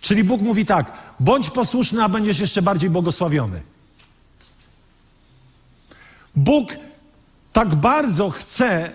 [0.00, 3.62] Czyli Bóg mówi tak, bądź posłuszny, a będziesz jeszcze bardziej błogosławiony.
[6.44, 6.76] Bóg
[7.52, 8.90] tak bardzo chce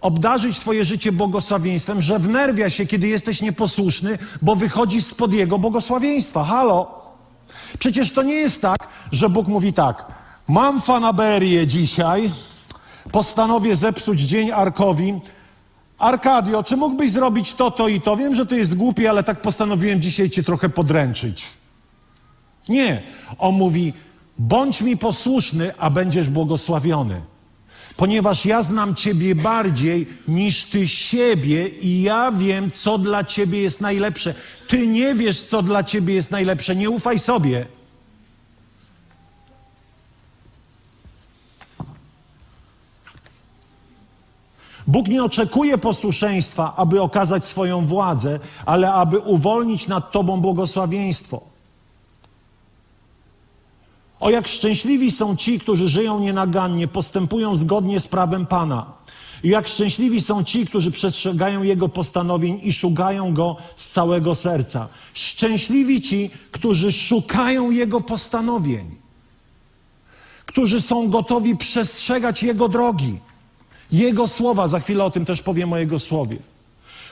[0.00, 6.44] obdarzyć Twoje życie błogosławieństwem, że wnerwia się, kiedy jesteś nieposłuszny, bo wychodzi spod Jego błogosławieństwa.
[6.44, 7.00] Halo?
[7.78, 10.04] Przecież to nie jest tak, że Bóg mówi tak:
[10.48, 12.32] Mam fanaberię dzisiaj,
[13.12, 15.20] postanowię zepsuć dzień Arkowi.
[15.98, 18.16] Arkadio, czy mógłbyś zrobić to, to i to?
[18.16, 21.50] Wiem, że to jest głupie, ale tak postanowiłem dzisiaj cię trochę podręczyć.
[22.68, 23.02] Nie.
[23.38, 23.92] On mówi:
[24.40, 27.22] bądź mi posłuszny, a będziesz błogosławiony.
[27.96, 33.80] Ponieważ ja znam Ciebie bardziej niż Ty siebie i ja wiem, co dla Ciebie jest
[33.80, 34.34] najlepsze.
[34.68, 36.76] Ty nie wiesz, co dla Ciebie jest najlepsze.
[36.76, 37.66] Nie ufaj sobie.
[44.86, 51.49] Bóg nie oczekuje posłuszeństwa, aby okazać swoją władzę, ale aby uwolnić nad Tobą błogosławieństwo.
[54.20, 58.92] O jak szczęśliwi są ci, którzy żyją nienagannie, postępują zgodnie z prawem Pana.
[59.44, 64.88] I jak szczęśliwi są ci, którzy przestrzegają Jego postanowień i szukają Go z całego serca.
[65.14, 68.96] Szczęśliwi ci, którzy szukają Jego postanowień,
[70.46, 73.18] którzy są gotowi przestrzegać Jego drogi,
[73.92, 74.68] Jego słowa.
[74.68, 76.36] Za chwilę o tym też powiem o Jego słowie.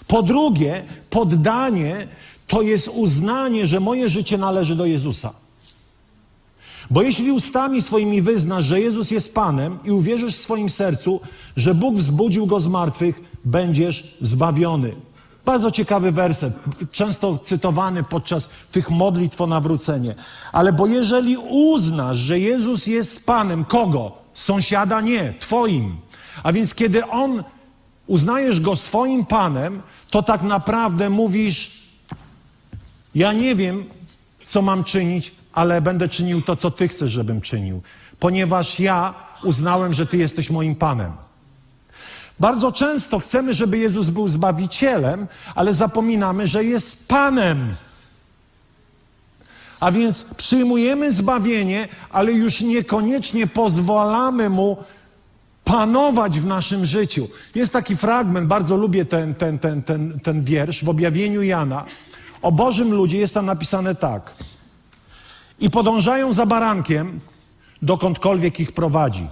[0.07, 2.09] Po drugie, poddanie
[2.47, 5.48] to jest uznanie, że moje życie należy do Jezusa.
[6.91, 11.21] Bo jeśli ustami swoimi wyznasz, że Jezus jest Panem i uwierzysz w swoim sercu,
[11.57, 14.95] że Bóg wzbudził go z martwych, będziesz zbawiony.
[15.45, 16.55] Bardzo ciekawy werset,
[16.93, 20.15] często cytowany podczas tych modlitw o nawrócenie.
[20.53, 24.13] Ale bo jeżeli uznasz, że Jezus jest Panem, kogo?
[24.35, 25.01] Sąsiada?
[25.01, 25.97] Nie, Twoim.
[26.43, 27.45] A więc kiedy On,
[28.07, 31.83] uznajesz Go swoim Panem, to tak naprawdę mówisz,
[33.15, 33.85] ja nie wiem,
[34.45, 37.83] co mam czynić, ale będę czynił to, co Ty chcesz, żebym czynił,
[38.21, 41.13] ponieważ ja uznałem, że Ty jesteś moim Panem.
[42.41, 47.75] Bardzo często chcemy, żeby Jezus był zbawicielem, ale zapominamy, że jest Panem.
[49.81, 54.77] A więc przyjmujemy zbawienie, ale już niekoniecznie pozwalamy Mu
[55.65, 57.29] panować w naszym życiu.
[57.55, 61.85] Jest taki fragment, bardzo lubię ten, ten, ten, ten, ten wiersz w objawieniu Jana.
[62.43, 64.31] O Bożym ludzie jest tam napisane tak
[65.61, 67.21] i podążają za barankiem,
[67.83, 69.29] dokądkolwiek ich prowadzi.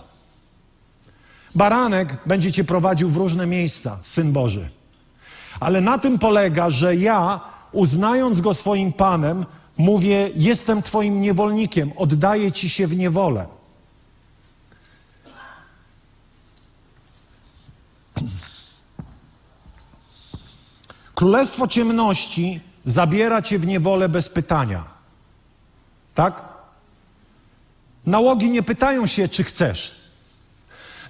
[1.55, 4.69] Baranek będzie cię prowadził w różne miejsca, syn Boży.
[5.61, 7.41] Ale na tym polega, że ja,
[7.73, 13.47] uznając go swoim panem, mówię: Jestem twoim niewolnikiem, oddaję ci się w niewolę.
[21.15, 24.96] Królestwo ciemności zabiera cię w niewolę bez pytania.
[26.17, 26.43] Tak?
[28.07, 29.95] Nałogi nie pytają się, czy chcesz.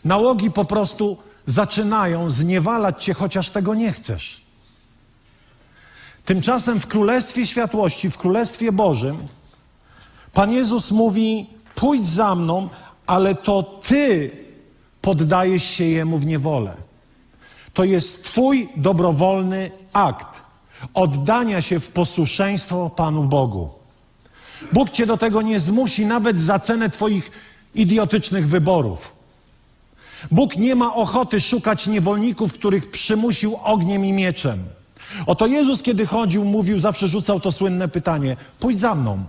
[0.04, 1.16] Nałogi po prostu
[1.46, 4.40] zaczynają zniewalać cię, chociaż tego nie chcesz.
[6.24, 9.18] Tymczasem w Królestwie Światłości, w Królestwie Bożym,
[10.32, 12.68] Pan Jezus mówi: Pójdź za mną,
[13.06, 14.30] ale to ty
[15.02, 16.74] poddajesz się Jemu w niewolę.
[17.72, 20.42] To jest Twój dobrowolny akt
[20.94, 23.75] oddania się w posłuszeństwo Panu Bogu.
[24.72, 27.30] Bóg cię do tego nie zmusi nawet za cenę Twoich
[27.74, 29.12] idiotycznych wyborów.
[30.30, 34.58] Bóg nie ma ochoty szukać niewolników, których przymusił ogniem i mieczem.
[35.26, 39.24] Oto Jezus, kiedy chodził, mówił, zawsze rzucał to słynne pytanie: pójdź za mną.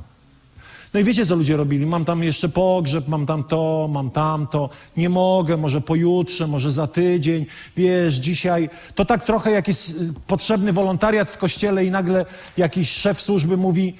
[0.93, 1.85] No i wiecie, co ludzie robili?
[1.85, 4.69] Mam tam jeszcze pogrzeb, mam tam to, mam tamto.
[4.97, 7.45] Nie mogę, może pojutrze, może za tydzień.
[7.77, 12.25] Wiesz, dzisiaj to tak trochę jak jest y, potrzebny wolontariat w kościele i nagle
[12.57, 13.95] jakiś szef służby mówi,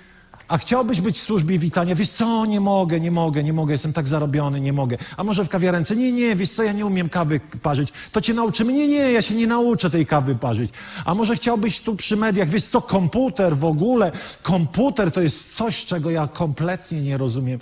[0.48, 1.96] a chciałbyś być w służbie witania?
[1.96, 4.98] Wiesz co, nie mogę, nie mogę, nie mogę, jestem tak zarobiony, nie mogę.
[5.18, 5.96] A może w kawiarence?
[5.96, 7.90] Nie, nie, wiesz co, ja nie umiem kawy parzyć.
[8.12, 8.74] To cię nauczymy?
[8.74, 10.72] Nie, nie, ja się nie nauczę tej kawy parzyć.
[11.06, 12.50] A może chciałbyś tu przy mediach?
[12.50, 17.60] Wiesz co, komputer w ogóle, komputer to jest coś, czego ja kompletnie nie rozumiem.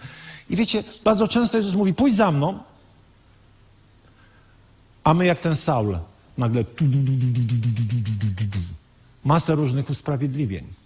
[0.50, 2.60] I wiecie, bardzo często Jezus mówi, pójdź za mną,
[5.04, 5.98] a my jak ten Saul,
[6.38, 6.64] nagle
[9.24, 10.85] masę różnych usprawiedliwień.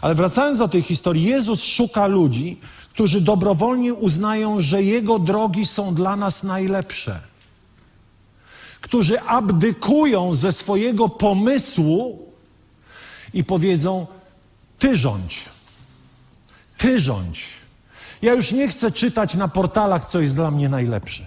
[0.00, 2.60] Ale wracając do tej historii, Jezus szuka ludzi,
[2.92, 7.20] którzy dobrowolnie uznają, że Jego drogi są dla nas najlepsze.
[8.80, 12.32] Którzy abdykują ze swojego pomysłu
[13.34, 14.06] i powiedzą:
[14.78, 15.44] Ty rządź,
[16.78, 17.46] Ty rządź.
[18.22, 21.26] Ja już nie chcę czytać na portalach, co jest dla mnie najlepsze.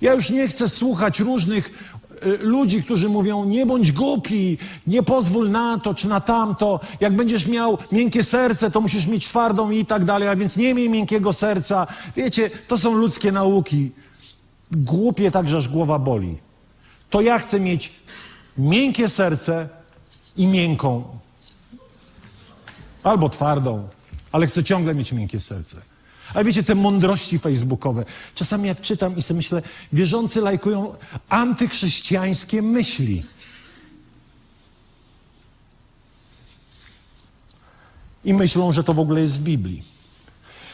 [0.00, 1.94] Ja już nie chcę słuchać różnych
[2.40, 6.80] ludzi, którzy mówią: Nie bądź głupi, nie pozwól na to czy na tamto.
[7.00, 10.74] Jak będziesz miał miękkie serce, to musisz mieć twardą i tak dalej, a więc nie
[10.74, 11.86] miej miękkiego serca.
[12.16, 13.90] Wiecie, to są ludzkie nauki.
[14.72, 16.38] Głupie tak, że aż głowa boli.
[17.10, 17.92] To ja chcę mieć
[18.58, 19.68] miękkie serce
[20.36, 21.04] i miękką.
[23.02, 23.88] Albo twardą,
[24.32, 25.89] ale chcę ciągle mieć miękkie serce.
[26.34, 28.04] Ale wiecie, te mądrości facebookowe.
[28.34, 29.62] Czasami jak czytam i sobie myślę,
[29.92, 30.94] wierzący lajkują
[31.28, 33.22] antychrześcijańskie myśli.
[38.24, 39.82] I myślą, że to w ogóle jest w Biblii.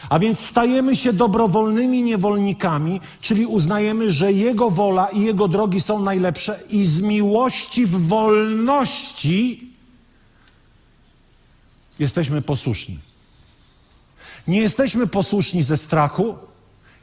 [0.09, 6.03] A więc stajemy się dobrowolnymi niewolnikami, czyli uznajemy, że Jego wola i Jego drogi są
[6.03, 9.69] najlepsze i z miłości w wolności
[11.99, 12.99] jesteśmy posłuszni.
[14.47, 16.35] Nie jesteśmy posłuszni ze strachu,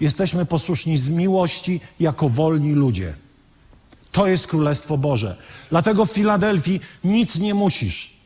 [0.01, 3.15] jesteśmy posłuszni z miłości jako wolni ludzie.
[4.13, 5.37] To jest Królestwo Boże.
[5.71, 8.17] Dlatego w Filadelfii nic nie musisz.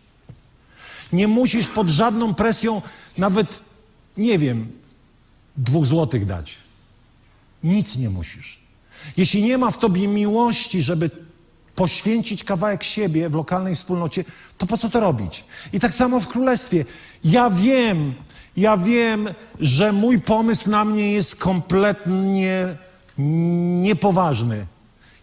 [1.12, 2.82] Nie musisz pod żadną presją
[3.18, 3.60] nawet,
[4.16, 4.72] nie wiem,
[5.56, 6.56] dwóch złotych dać.
[7.64, 8.58] Nic nie musisz.
[9.16, 11.10] Jeśli nie ma w tobie miłości, żeby
[11.74, 14.24] poświęcić kawałek siebie w lokalnej wspólnocie,
[14.58, 15.44] to po co to robić?
[15.72, 16.84] I tak samo w królestwie.
[17.24, 18.14] Ja wiem,
[18.58, 19.28] ja wiem,
[19.60, 22.76] że mój pomysł na mnie jest kompletnie
[23.82, 24.66] niepoważny,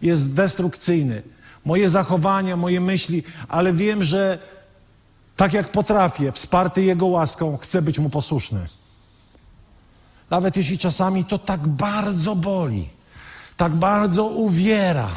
[0.02, 1.22] jest destrukcyjny.
[1.64, 4.38] Moje zachowania, moje myśli, ale wiem, że
[5.36, 8.66] tak jak potrafię, wsparty Jego łaską, chcę być Mu posłuszny.
[10.30, 12.88] Nawet jeśli czasami to tak bardzo boli,
[13.56, 15.08] tak bardzo uwiera,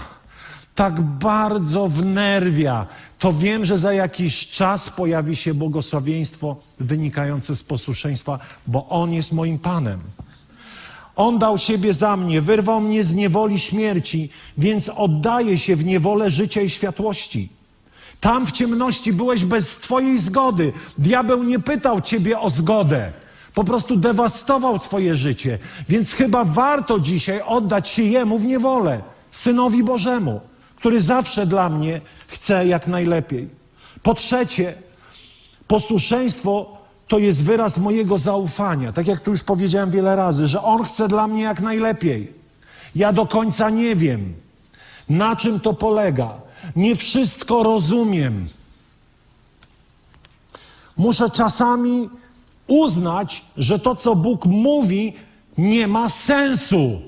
[0.80, 2.86] tak bardzo wnerwia,
[3.20, 9.34] to wiem, że za jakiś czas pojawi się błogosławieństwo wynikające z posłuszeństwa, bo On jest
[9.34, 10.00] moim Panem.
[11.16, 16.32] On dał siebie za mnie, wyrwał mnie z niewoli śmierci, więc oddaję się w niewolę
[16.32, 17.50] życia i światłości.
[18.20, 20.74] Tam w ciemności byłeś bez Twojej zgody.
[20.98, 23.12] Diabeł nie pytał Ciebie o zgodę.
[23.54, 25.60] Po prostu dewastował Twoje życie.
[25.90, 30.42] Więc chyba warto dzisiaj oddać się Jemu w niewolę, Synowi Bożemu,
[30.80, 33.50] który zawsze dla mnie chce jak najlepiej.
[34.04, 34.74] Po trzecie,
[35.68, 38.94] posłuszeństwo to jest wyraz mojego zaufania.
[38.94, 42.34] Tak jak tu już powiedziałem wiele razy, że On chce dla mnie jak najlepiej.
[42.96, 44.34] Ja do końca nie wiem,
[45.10, 46.34] na czym to polega.
[46.76, 48.48] Nie wszystko rozumiem.
[50.98, 52.10] Muszę czasami
[52.68, 55.14] uznać, że to, co Bóg mówi,
[55.58, 57.02] nie ma sensu.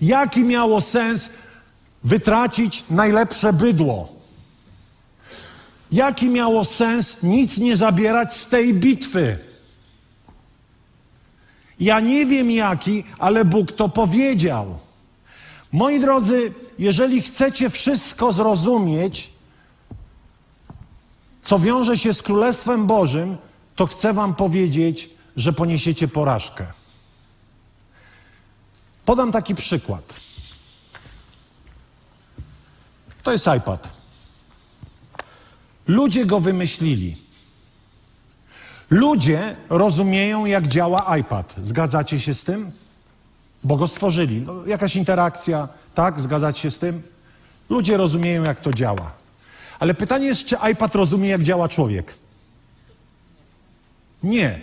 [0.00, 1.30] Jaki miało sens
[2.04, 4.14] wytracić najlepsze bydło?
[5.92, 9.38] Jaki miało sens nic nie zabierać z tej bitwy?
[11.80, 14.78] Ja nie wiem jaki, ale Bóg to powiedział.
[15.72, 19.30] Moi drodzy, jeżeli chcecie wszystko zrozumieć,
[21.42, 23.36] co wiąże się z Królestwem Bożym,
[23.76, 26.66] to chcę Wam powiedzieć, że poniesiecie porażkę.
[29.04, 30.23] Podam taki przykład.
[33.24, 33.88] To jest iPad.
[35.88, 37.16] Ludzie go wymyślili.
[38.90, 41.54] Ludzie rozumieją, jak działa iPad.
[41.62, 42.70] Zgadzacie się z tym?
[43.64, 44.40] Bo go stworzyli.
[44.40, 46.20] No, jakaś interakcja, tak?
[46.20, 47.02] Zgadzacie się z tym?
[47.70, 49.12] Ludzie rozumieją, jak to działa.
[49.78, 52.14] Ale pytanie jest, czy iPad rozumie, jak działa człowiek?
[54.22, 54.60] Nie.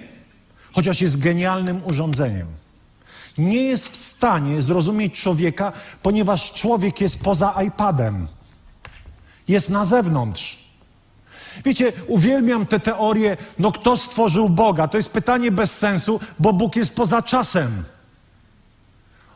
[0.73, 2.47] Chociaż jest genialnym urządzeniem.
[3.37, 5.71] nie jest w stanie zrozumieć człowieka,
[6.03, 8.27] ponieważ człowiek jest poza iPadem.
[9.51, 10.59] Jest na zewnątrz.
[11.65, 14.87] Wiecie, uwielbiam te teorie, no kto stworzył Boga?
[14.87, 17.83] To jest pytanie bez sensu, bo Bóg jest poza czasem.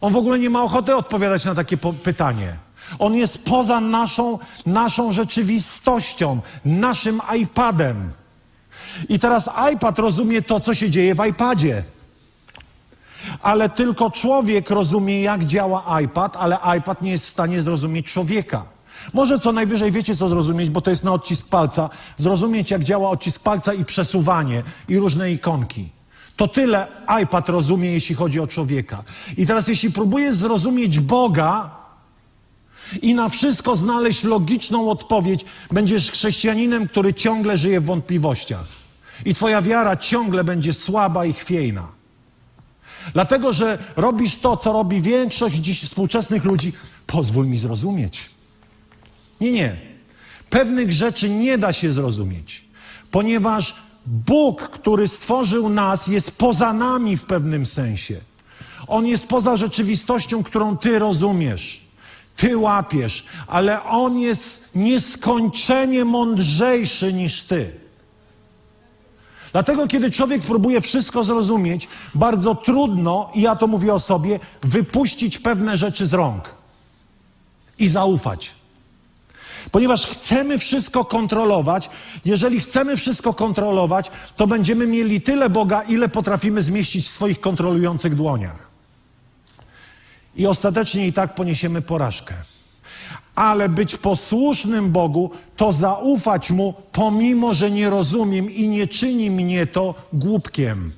[0.02, 2.56] On w ogóle nie ma ochoty odpowiadać na takie pytanie.
[3.00, 8.12] On jest poza naszą, naszą rzeczywistością, naszym iPadem.
[9.10, 11.84] I teraz iPad rozumie to, co się dzieje w iPadzie.
[13.42, 18.75] Ale tylko człowiek rozumie, jak działa iPad, ale iPad nie jest w stanie zrozumieć człowieka.
[19.14, 21.90] Może co najwyżej wiecie, co zrozumieć, bo to jest na odcisk palca.
[22.18, 25.90] Zrozumieć, jak działa odcisk palca i przesuwanie i różne ikonki.
[26.36, 26.88] To tyle
[27.24, 29.04] iPad rozumie, jeśli chodzi o człowieka.
[29.38, 31.72] I teraz, jeśli próbujesz zrozumieć Boga
[33.02, 38.66] i na wszystko znaleźć logiczną odpowiedź, będziesz chrześcijaninem, który ciągle żyje w wątpliwościach.
[39.26, 41.88] I twoja wiara ciągle będzie słaba i chwiejna.
[43.14, 46.74] Dlatego, że robisz to, co robi większość dziś współczesnych ludzi.
[47.08, 48.35] Pozwól mi zrozumieć.
[49.42, 49.76] Nie, nie.
[50.50, 52.66] Pewnych rzeczy nie da się zrozumieć,
[53.12, 53.76] ponieważ
[54.06, 58.22] Bóg, który stworzył nas, jest poza nami w pewnym sensie.
[58.88, 61.82] On jest poza rzeczywistością, którą ty rozumiesz,
[62.38, 67.72] ty łapiesz, ale on jest nieskończenie mądrzejszy niż ty.
[69.52, 75.38] Dlatego, kiedy człowiek próbuje wszystko zrozumieć, bardzo trudno, i ja to mówię o sobie, wypuścić
[75.38, 76.56] pewne rzeczy z rąk
[77.80, 78.52] i zaufać.
[79.76, 81.90] Ponieważ chcemy wszystko kontrolować,
[82.26, 88.16] jeżeli chcemy wszystko kontrolować, to będziemy mieli tyle Boga, ile potrafimy zmieścić w swoich kontrolujących
[88.16, 88.70] dłoniach.
[90.36, 92.36] I ostatecznie i tak poniesiemy porażkę.
[93.36, 99.68] Ale być posłusznym Bogu to zaufać Mu, pomimo że nie rozumiem i nie czyni mnie
[99.68, 100.92] to głupkiem.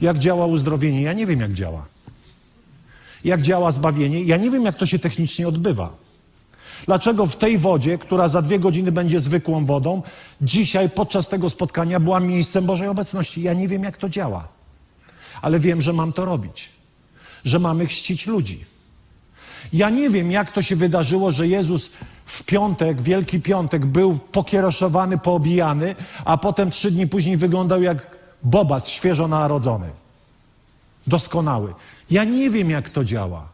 [0.00, 1.02] Jak działa uzdrowienie?
[1.02, 1.97] Ja nie wiem, jak działa
[3.24, 4.22] jak działa zbawienie.
[4.22, 5.92] Ja nie wiem, jak to się technicznie odbywa.
[6.86, 10.02] Dlaczego w tej wodzie, która za dwie godziny będzie zwykłą wodą,
[10.40, 13.42] dzisiaj podczas tego spotkania była miejscem Bożej obecności?
[13.42, 14.48] Ja nie wiem, jak to działa,
[15.42, 16.68] ale wiem, że mam to robić,
[17.44, 18.64] że mamy chrzcić ludzi.
[19.72, 21.90] Ja nie wiem, jak to się wydarzyło, że Jezus
[22.26, 25.94] w piątek, Wielki Piątek, był pokieroszowany, poobijany,
[26.24, 29.90] a potem trzy dni później wyglądał jak bobas świeżo narodzony.
[31.06, 31.74] Doskonały.
[32.10, 33.48] Ja nie wiem, jak to działa.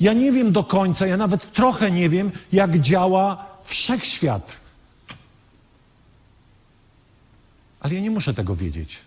[0.00, 4.56] Ja nie wiem do końca, ja nawet trochę nie wiem, jak działa wszechświat.
[7.80, 8.98] Ale ja nie muszę tego wiedzieć.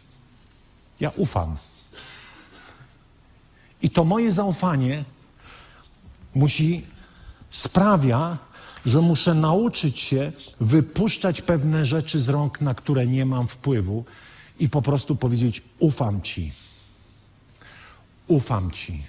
[0.99, 1.57] Ja ufam.
[3.81, 5.03] I to moje zaufanie
[6.35, 6.85] musi
[7.49, 8.37] sprawia,
[8.85, 14.05] że muszę nauczyć się wypuszczać pewne rzeczy z rąk, na które nie mam wpływu,
[14.59, 16.51] i po prostu powiedzieć: Ufam Ci.
[18.27, 19.03] Ufam Ci.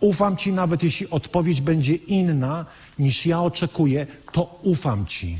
[0.00, 2.66] Ufam Ci, nawet jeśli odpowiedź będzie inna
[2.98, 5.38] niż ja oczekuję, to ufam Ci.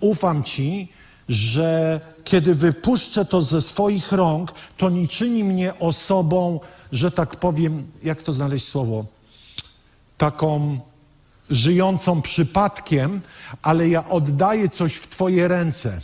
[0.00, 0.88] Ufam Ci,
[1.28, 6.60] że kiedy wypuszczę to ze swoich rąk, to nie czyni mnie osobą,
[6.92, 9.06] że tak powiem, jak to znaleźć słowo,
[10.18, 10.80] taką
[11.50, 13.20] żyjącą przypadkiem,
[13.62, 16.00] ale ja oddaję coś w Twoje ręce.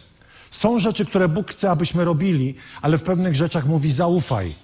[0.50, 4.54] Są rzeczy, które Bóg chce, abyśmy robili, ale w pewnych rzeczach mówi: zaufaj.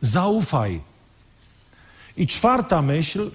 [0.00, 0.80] Zaufaj.
[2.16, 3.30] I czwarta myśl,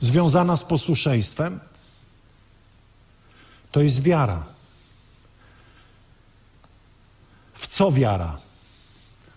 [0.00, 1.60] związana z posłuszeństwem,
[3.70, 4.44] to jest wiara.
[7.54, 8.38] W co wiara?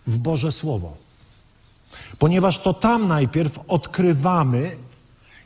[0.08, 0.98] W Boże Słowo.
[2.20, 4.78] Ponieważ to tam najpierw odkrywamy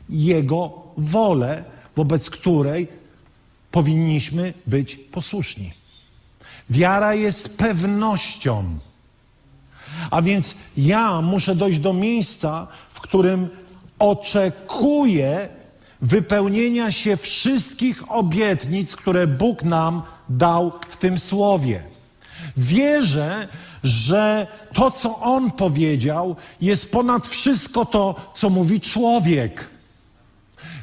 [0.08, 1.64] Jego wolę,
[1.96, 2.88] wobec której
[3.72, 5.72] powinniśmy być posłuszni.
[6.70, 8.78] Wiara jest pewnością.
[10.10, 13.48] A więc ja muszę dojść do miejsca, w którym
[13.98, 15.48] oczekuję
[16.02, 21.82] wypełnienia się wszystkich obietnic, które Bóg nam dał w tym słowie.
[22.56, 23.48] Wierzę,
[23.84, 29.68] że to, co On powiedział, jest ponad wszystko to, co mówi człowiek.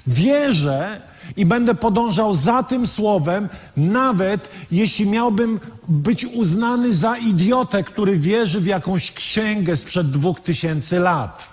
[0.08, 1.02] Wierzę,
[1.40, 8.60] i będę podążał za tym słowem, nawet jeśli miałbym być uznany za idiotę, który wierzy
[8.60, 11.48] w jakąś księgę sprzed dwóch tysięcy lat.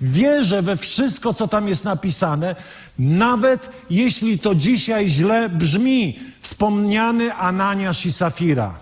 [0.00, 2.56] Wierzę we wszystko, co tam jest napisane,
[2.98, 8.74] nawet jeśli to dzisiaj źle brzmi, wspomniany Ananiasz i Safira.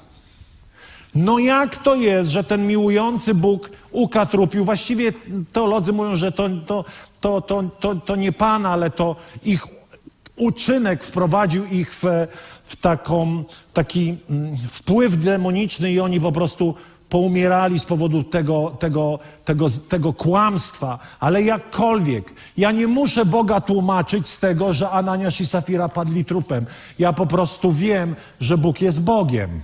[1.15, 4.65] No jak to jest, że ten miłujący Bóg ukatrupił?
[4.65, 5.13] Właściwie
[5.53, 6.85] teolodzy mówią, że to, to,
[7.21, 9.67] to, to, to, to nie Pan, ale to ich
[10.37, 12.05] uczynek wprowadził ich w,
[12.65, 16.75] w taką, taki mm, wpływ demoniczny i oni po prostu
[17.09, 24.29] poumierali z powodu tego, tego, tego, tego kłamstwa, ale jakkolwiek, ja nie muszę Boga tłumaczyć
[24.29, 26.67] z tego, że Ananiasz i Safira padli trupem.
[26.99, 29.61] Ja po prostu wiem, że Bóg jest Bogiem.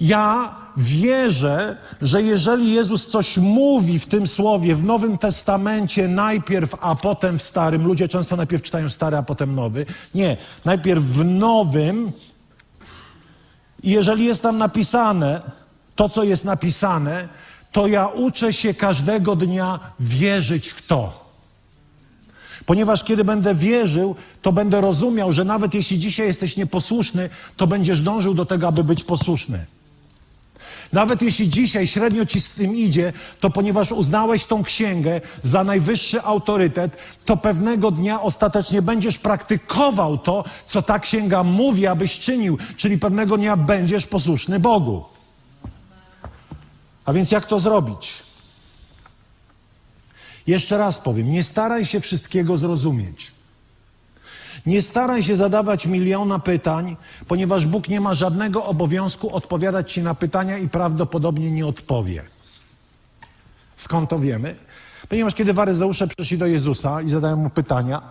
[0.00, 6.94] Ja wierzę, że jeżeli Jezus coś mówi w tym słowie, w Nowym Testamencie najpierw, a
[6.94, 9.86] potem w Starym, ludzie często najpierw czytają Stary, a potem Nowy.
[10.14, 12.12] Nie, najpierw w Nowym,
[13.82, 15.42] i jeżeli jest tam napisane
[15.94, 17.28] to, co jest napisane,
[17.72, 21.22] to ja uczę się każdego dnia wierzyć w to.
[22.66, 28.00] Ponieważ kiedy będę wierzył, to będę rozumiał, że nawet jeśli dzisiaj jesteś nieposłuszny, to będziesz
[28.00, 29.66] dążył do tego, aby być posłuszny.
[30.92, 36.22] Nawet jeśli dzisiaj średnio ci z tym idzie, to ponieważ uznałeś tą księgę za najwyższy
[36.22, 42.98] autorytet, to pewnego dnia ostatecznie będziesz praktykował to, co ta księga mówi, abyś czynił, czyli
[42.98, 45.04] pewnego dnia będziesz posłuszny Bogu.
[47.04, 48.22] A więc jak to zrobić?
[50.46, 53.32] Jeszcze raz powiem, nie staraj się wszystkiego zrozumieć.
[54.66, 56.96] Nie staraj się zadawać miliona pytań,
[57.28, 62.24] ponieważ Bóg nie ma żadnego obowiązku odpowiadać ci na pytania i prawdopodobnie nie odpowie.
[63.76, 64.56] Skąd to wiemy?
[65.08, 68.02] Ponieważ kiedy faryzeusze przyszli do Jezusa i zadają mu pytania,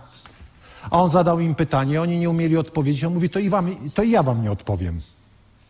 [0.90, 4.02] a on zadał im pytanie, oni nie umieli odpowiedzieć, on mówi, to i, wam, to
[4.02, 5.00] i ja wam nie odpowiem.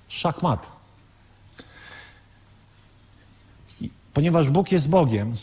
[0.08, 0.66] Szachmat.
[4.14, 5.34] Ponieważ Bóg jest Bogiem,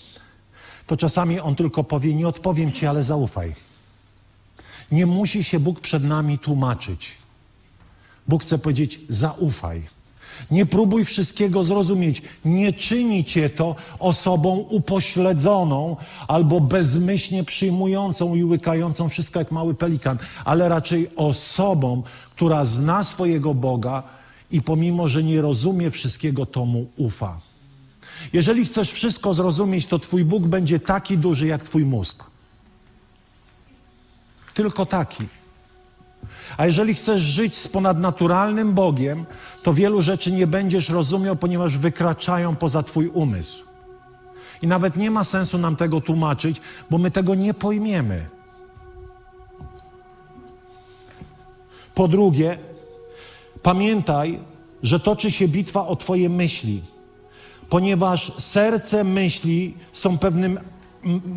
[0.88, 3.69] to czasami on tylko powie, nie odpowiem ci, ale zaufaj.
[4.92, 7.12] Nie musi się Bóg przed nami tłumaczyć.
[8.28, 9.82] Bóg chce powiedzieć: zaufaj.
[10.52, 12.22] Nie próbuj wszystkiego zrozumieć.
[12.46, 20.18] Nie czyni cię to osobą upośledzoną albo bezmyślnie przyjmującą i łykającą wszystko jak mały pelikan,
[20.46, 22.04] ale raczej osobą,
[22.36, 24.04] która zna swojego Boga
[24.52, 27.40] i pomimo, że nie rozumie wszystkiego, to mu ufa.
[28.34, 32.29] Jeżeli chcesz wszystko zrozumieć, to Twój Bóg będzie taki duży jak Twój mózg.
[34.60, 35.28] Tylko taki.
[36.58, 39.26] A jeżeli chcesz żyć z ponadnaturalnym Bogiem,
[39.64, 43.64] to wielu rzeczy nie będziesz rozumiał, ponieważ wykraczają poza Twój umysł.
[44.62, 48.26] I nawet nie ma sensu nam tego tłumaczyć, bo my tego nie pojmiemy.
[51.96, 52.58] Po drugie,
[53.64, 54.40] pamiętaj,
[54.84, 56.84] że toczy się bitwa o Twoje myśli,
[57.70, 60.60] ponieważ serce myśli są pewnym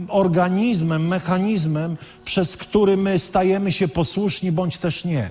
[0.09, 5.31] organizmem, mechanizmem, przez który my stajemy się posłuszni bądź też nie.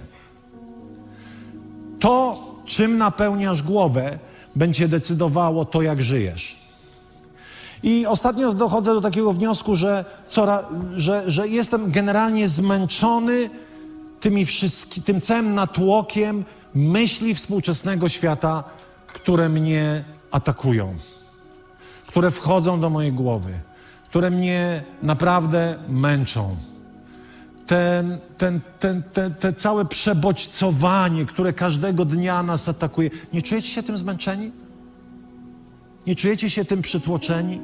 [2.00, 4.20] To, czym napełniasz głowę,
[4.56, 6.56] będzie decydowało to, jak żyjesz.
[7.84, 10.06] I ostatnio dochodzę do takiego wniosku, że,
[10.96, 13.50] że, że jestem generalnie zmęczony
[14.20, 14.46] tymi
[15.06, 18.64] tym całym natłokiem myśli współczesnego świata,
[19.08, 20.96] które mnie atakują,
[22.08, 23.71] które wchodzą do mojej głowy
[24.12, 26.56] które mnie naprawdę męczą.
[27.68, 33.10] Ten, ten, ten, ten, te całe przebodźcowanie, które każdego dnia nas atakuje.
[33.34, 34.52] Nie czujecie się tym zmęczeni?
[36.08, 37.62] Nie czujecie się tym przytłoczeni?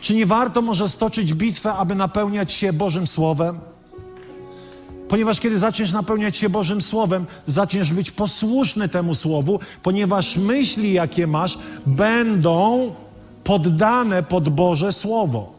[0.00, 3.58] Czy nie warto może stoczyć bitwę, aby napełniać się Bożym Słowem?
[5.08, 11.26] Ponieważ kiedy zaczniesz napełniać się Bożym Słowem, zaczniesz być posłuszny temu Słowu, ponieważ myśli, jakie
[11.26, 12.94] masz, będą
[13.46, 15.52] poddane pod Boże Słowo.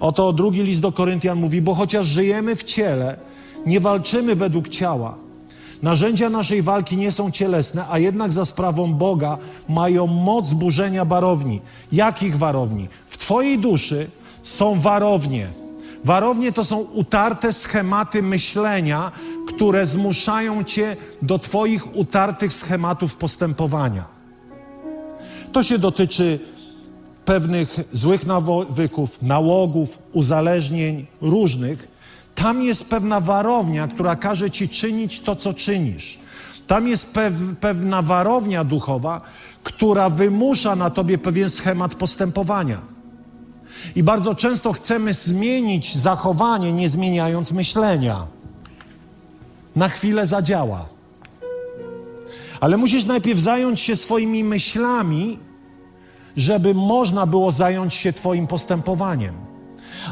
[0.00, 3.16] Oto drugi list do Koryntian mówi, bo chociaż żyjemy w ciele,
[3.66, 5.14] nie walczymy według ciała.
[5.82, 11.60] Narzędzia naszej walki nie są cielesne, a jednak za sprawą Boga mają moc burzenia barowni.
[11.92, 12.88] Jakich warowni?
[13.06, 14.10] W Twojej duszy
[14.42, 15.48] są warownie.
[16.04, 19.12] Warownie to są utarte schematy myślenia,
[19.48, 24.15] które zmuszają Cię do Twoich utartych schematów postępowania.
[25.56, 26.38] To się dotyczy
[27.24, 31.88] pewnych złych nawyków, nałogów, uzależnień różnych.
[32.34, 36.18] Tam jest pewna warownia, która każe ci czynić to, co czynisz.
[36.66, 39.20] Tam jest pew, pewna warownia duchowa,
[39.62, 42.80] która wymusza na tobie pewien schemat postępowania.
[43.94, 48.26] I bardzo często chcemy zmienić zachowanie, nie zmieniając myślenia.
[49.76, 50.88] Na chwilę zadziała.
[52.60, 55.45] Ale musisz najpierw zająć się swoimi myślami,
[56.36, 59.34] żeby można było zająć się Twoim postępowaniem.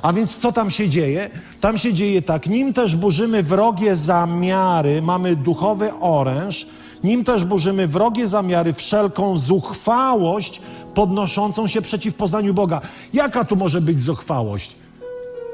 [0.03, 1.31] A więc co tam się dzieje?
[1.61, 6.67] Tam się dzieje tak, nim też burzymy wrogie zamiary, mamy duchowy oręż,
[7.05, 10.61] nim też burzymy wrogie zamiary, wszelką zuchwałość
[10.95, 12.81] podnoszącą się przeciw poznaniu Boga.
[13.13, 14.77] Jaka tu może być zuchwałość?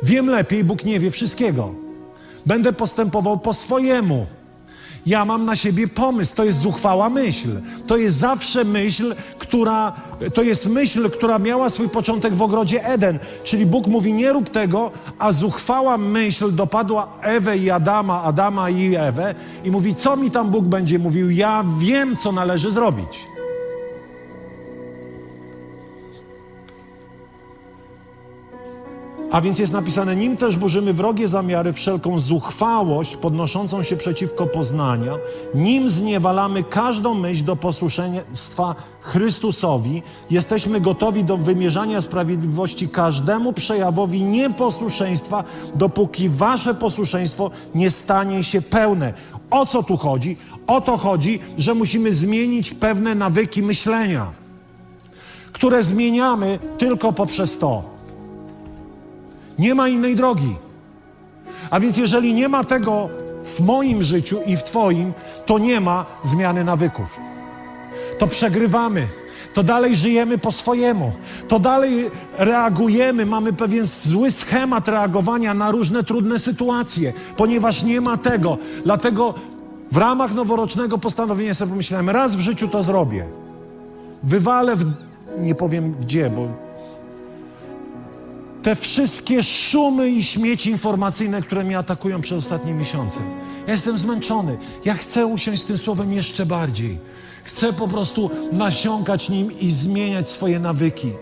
[0.02, 1.74] Wiem lepiej, Bóg nie wie wszystkiego.
[2.46, 4.26] Będę postępował po swojemu.
[5.07, 7.48] Ja mam na siebie pomysł, to jest zuchwała myśl.
[7.86, 9.92] To jest zawsze myśl, która,
[10.34, 13.18] to jest myśl, która miała swój początek w ogrodzie Eden.
[13.44, 18.94] Czyli Bóg mówi, nie rób tego, a zuchwała myśl dopadła Ewę i Adama, Adama i
[18.94, 19.34] Ewę
[19.64, 21.30] i mówi, co mi tam Bóg będzie mówił?
[21.30, 23.29] Ja wiem, co należy zrobić.
[29.30, 35.12] A więc jest napisane, nim też burzymy wrogie zamiary, wszelką zuchwałość podnoszącą się przeciwko poznania,
[35.54, 45.44] nim zniewalamy każdą myśl do posłuszeństwa Chrystusowi, jesteśmy gotowi do wymierzania sprawiedliwości każdemu przejawowi nieposłuszeństwa,
[45.74, 49.12] dopóki wasze posłuszeństwo nie stanie się pełne.
[49.50, 50.36] O co tu chodzi?
[50.66, 54.26] O to chodzi, że musimy zmienić pewne nawyki myślenia,
[55.52, 57.99] które zmieniamy tylko poprzez to.
[59.61, 60.56] Nie ma innej drogi.
[61.70, 63.08] A więc jeżeli nie ma tego
[63.44, 65.12] w moim życiu i w Twoim,
[65.46, 67.20] to nie ma zmiany nawyków.
[68.18, 69.08] To przegrywamy.
[69.54, 71.12] To dalej żyjemy po swojemu.
[71.48, 78.16] To dalej reagujemy, mamy pewien zły schemat reagowania na różne trudne sytuacje, ponieważ nie ma
[78.16, 78.58] tego.
[78.84, 79.34] Dlatego
[79.92, 83.26] w ramach noworocznego postanowienia sobie pomyślałem, raz w życiu to zrobię.
[84.22, 84.92] Wywalę w...
[85.38, 86.69] nie powiem gdzie, bo
[88.62, 93.20] te wszystkie szumy i śmieci informacyjne, które mnie atakują przez ostatnie miesiące.
[93.66, 94.58] Ja jestem zmęczony.
[94.84, 96.98] Ja chcę usiąść z tym słowem jeszcze bardziej.
[97.44, 101.12] Chcę po prostu nasiąkać nim i zmieniać swoje nawyki.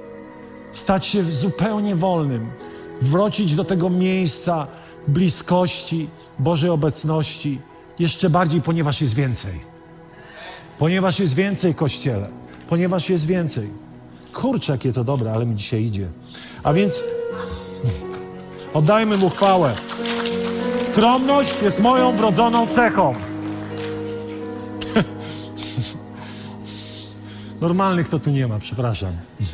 [0.73, 2.51] Stać się zupełnie wolnym.
[3.03, 4.67] Wrócić do tego miejsca
[5.09, 6.09] bliskości,
[6.39, 7.59] Bożej obecności.
[7.99, 9.61] Jeszcze bardziej, ponieważ jest więcej.
[10.79, 12.29] Ponieważ jest więcej, Kościele.
[12.69, 13.69] Ponieważ jest więcej.
[14.33, 16.09] Kurczę, jakie to dobre, ale mi dzisiaj idzie.
[16.63, 17.03] A więc
[18.75, 19.75] Oddajmy mu chwałę.
[20.85, 23.13] Skromność jest moją wrodzoną cechą.
[27.61, 29.13] Normalnych to tu nie ma, przepraszam.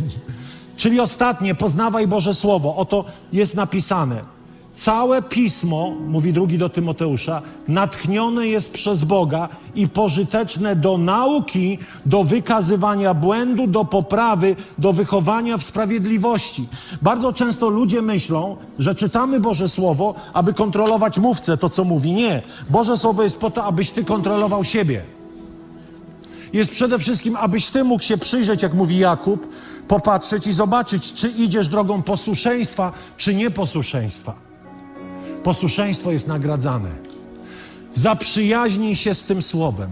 [0.76, 2.76] Czyli ostatnie, poznawaj Boże Słowo.
[2.76, 4.33] Oto jest napisane.
[4.74, 12.24] Całe pismo, mówi drugi do Tymoteusza, natchnione jest przez Boga i pożyteczne do nauki, do
[12.24, 16.68] wykazywania błędu, do poprawy, do wychowania w sprawiedliwości.
[17.02, 22.12] Bardzo często ludzie myślą, że czytamy Boże Słowo, aby kontrolować mówcę, to co mówi.
[22.12, 22.42] Nie.
[22.70, 25.02] Boże Słowo jest po to, abyś ty kontrolował siebie.
[26.52, 29.46] Jest przede wszystkim, abyś ty mógł się przyjrzeć, jak mówi Jakub,
[29.88, 34.53] popatrzeć i zobaczyć, czy idziesz drogą posłuszeństwa, czy nieposłuszeństwa.
[35.44, 36.90] Posłuszeństwo jest nagradzane.
[37.92, 39.90] Zaprzyjaźnij się z tym słowem.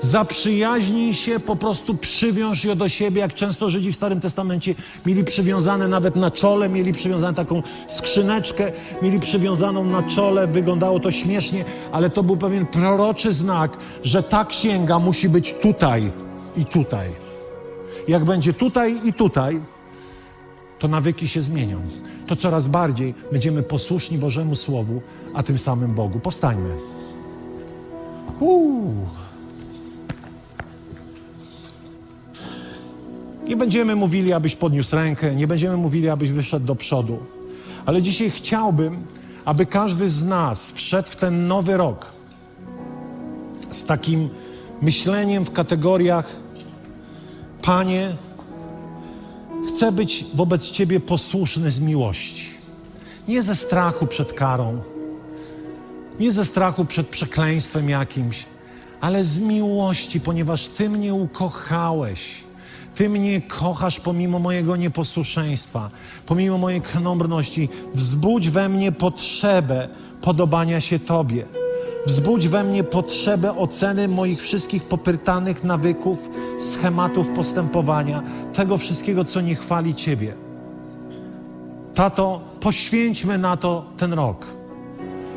[0.00, 4.74] Zaprzyjaźnij się, po prostu przywiąż je do siebie, jak często Żydzi w Starym Testamencie
[5.06, 8.72] mieli przywiązane nawet na czole, mieli przywiązaną taką skrzyneczkę,
[9.02, 14.44] mieli przywiązaną na czole, wyglądało to śmiesznie, ale to był pewien proroczy znak, że ta
[14.44, 16.10] księga musi być tutaj
[16.56, 17.08] i tutaj.
[18.08, 19.60] Jak będzie tutaj i tutaj,
[20.78, 21.80] to nawyki się zmienią.
[22.32, 25.02] To coraz bardziej będziemy posłuszni Bożemu Słowu,
[25.34, 26.20] a tym samym Bogu.
[26.20, 26.74] Powstańmy.
[28.40, 28.94] Uuu.
[33.48, 37.18] Nie będziemy mówili, abyś podniósł rękę, nie będziemy mówili, abyś wyszedł do przodu.
[37.86, 39.06] Ale dzisiaj chciałbym,
[39.44, 42.06] aby każdy z nas wszedł w ten nowy rok
[43.70, 44.28] z takim
[44.82, 46.26] myśleniem w kategoriach:
[47.62, 48.16] Panie,
[49.68, 52.50] Chcę być wobec Ciebie posłuszny z miłości.
[53.28, 54.82] Nie ze strachu przed karą,
[56.20, 58.46] nie ze strachu przed przekleństwem jakimś,
[59.00, 62.20] ale z miłości, ponieważ Ty mnie ukochałeś.
[62.94, 65.90] Ty mnie kochasz pomimo mojego nieposłuszeństwa,
[66.26, 67.68] pomimo mojej krnąbrności.
[67.94, 69.88] Wzbudź we mnie potrzebę
[70.20, 71.61] podobania się Tobie.
[72.06, 78.22] Wzbudź we mnie potrzebę oceny moich wszystkich popytanych nawyków, schematów postępowania,
[78.52, 80.34] tego wszystkiego, co nie chwali Ciebie.
[81.94, 84.46] Tato, poświęćmy na to ten rok.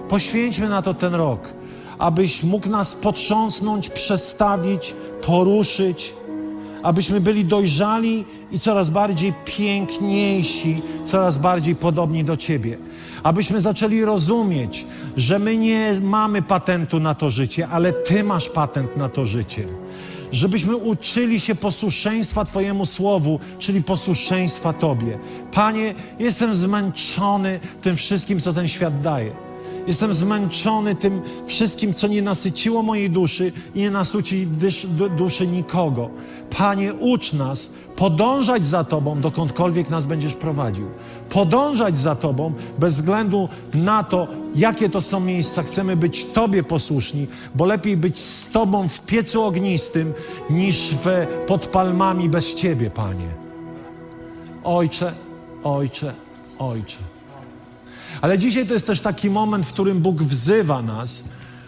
[0.10, 1.50] Poświęćmy na to ten rok,
[1.98, 4.94] abyś mógł nas potrząsnąć, przestawić,
[5.26, 6.14] poruszyć,
[6.86, 12.78] abyśmy byli dojrzali i coraz bardziej piękniejsi, coraz bardziej podobni do Ciebie.
[13.24, 14.86] Abyśmy zaczęli rozumieć,
[15.18, 19.66] że my nie mamy patentu na to życie, ale Ty masz patent na to życie.
[20.32, 25.18] Żebyśmy uczyli się posłuszeństwa Twojemu słowu, czyli posłuszeństwa Tobie.
[25.52, 29.45] Panie, jestem zmęczony tym wszystkim, co ten świat daje.
[29.88, 33.92] Jestem zmęczony tym wszystkim, co nie nasyciło mojej duszy i nie
[34.88, 36.10] du, duszy nikogo.
[36.58, 40.90] Panie, ucz nas podążać za Tobą, dokądkolwiek nas będziesz prowadził.
[41.30, 45.64] Podążać za Tobą bez względu na to, jakie to są miejsca.
[45.64, 50.14] Chcemy być Tobie posłuszni, bo lepiej być z Tobą w piecu ognistym
[50.50, 53.28] niż w, pod palmami bez Ciebie, Panie.
[54.64, 55.14] Ojcze,
[55.64, 56.14] Ojcze,
[56.60, 56.98] Ojcze.
[58.22, 61.24] Ale dzisiaj to jest też taki moment, w którym Bóg wzywa nas,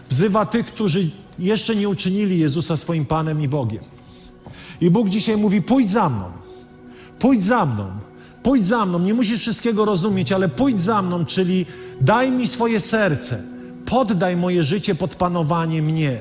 [0.08, 3.84] wzywa tych, którzy jeszcze nie uczynili Jezusa swoim Panem i Bogiem.
[4.80, 6.24] I Bóg dzisiaj mówi: pójdź za mną,
[7.18, 7.86] pójdź za mną,
[8.42, 8.98] pójdź za mną.
[8.98, 11.66] Nie musisz wszystkiego rozumieć, ale pójdź za mną, czyli
[12.00, 13.42] daj mi swoje serce,
[13.84, 16.18] poddaj moje życie pod panowanie mnie.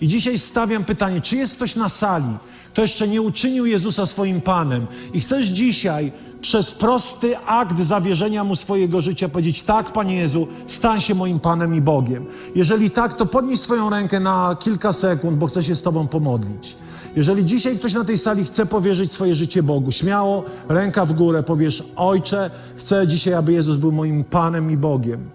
[0.00, 2.34] I dzisiaj stawiam pytanie: czy jest ktoś na sali,
[2.72, 8.56] kto jeszcze nie uczynił Jezusa swoim Panem i chcesz dzisiaj przez prosty akt zawierzenia Mu
[8.56, 12.26] swojego życia powiedzieć: Tak, Panie Jezu, stań się moim Panem i Bogiem.
[12.54, 16.76] Jeżeli tak, to podnieś swoją rękę na kilka sekund, bo chcę się z Tobą pomodlić.
[17.16, 21.42] Jeżeli dzisiaj ktoś na tej sali chce powierzyć swoje życie Bogu, śmiało, ręka w górę,
[21.42, 25.30] powiesz: Ojcze, chcę dzisiaj, aby Jezus był moim Panem i Bogiem.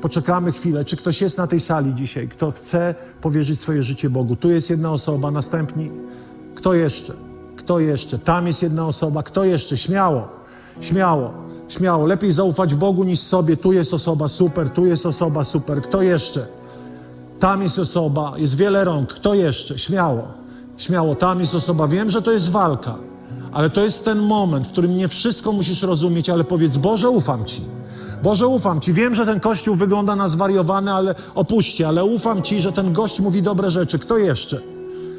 [0.00, 0.84] Poczekamy chwilę.
[0.84, 4.36] Czy ktoś jest na tej sali dzisiaj, kto chce powierzyć swoje życie Bogu?
[4.36, 5.90] Tu jest jedna osoba, następni.
[6.54, 7.12] Kto jeszcze?
[7.56, 8.18] Kto jeszcze?
[8.18, 9.22] Tam jest jedna osoba.
[9.22, 9.76] Kto jeszcze?
[9.76, 10.28] Śmiało,
[10.80, 11.30] śmiało,
[11.68, 12.06] śmiało.
[12.06, 13.56] Lepiej zaufać Bogu niż sobie.
[13.56, 15.82] Tu jest osoba, super, tu jest osoba, super.
[15.82, 16.46] Kto jeszcze?
[17.40, 19.12] Tam jest osoba, jest wiele rąk.
[19.12, 19.78] Kto jeszcze?
[19.78, 20.22] Śmiało,
[20.76, 21.14] śmiało.
[21.14, 21.88] Tam jest osoba.
[21.88, 22.94] Wiem, że to jest walka,
[23.52, 27.44] ale to jest ten moment, w którym nie wszystko musisz rozumieć, ale powiedz: Boże, ufam
[27.44, 27.62] Ci.
[28.22, 28.92] Boże, ufam Ci.
[28.92, 33.20] Wiem, że ten kościół wygląda na zwariowany, ale opuśćcie, ale ufam Ci, że ten gość
[33.20, 33.98] mówi dobre rzeczy.
[33.98, 34.60] Kto jeszcze?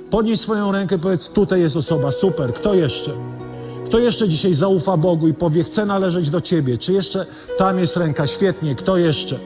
[0.10, 2.54] Podnieś swoją rękę i powiedz: Tutaj jest osoba, super.
[2.54, 3.12] Kto jeszcze?
[3.88, 6.78] Kto jeszcze dzisiaj zaufa Bogu i powie: Chcę należeć do Ciebie?
[6.78, 7.26] Czy jeszcze
[7.58, 8.28] tam jest ręka?
[8.28, 8.76] Świetnie.
[8.76, 9.40] Kto jeszcze?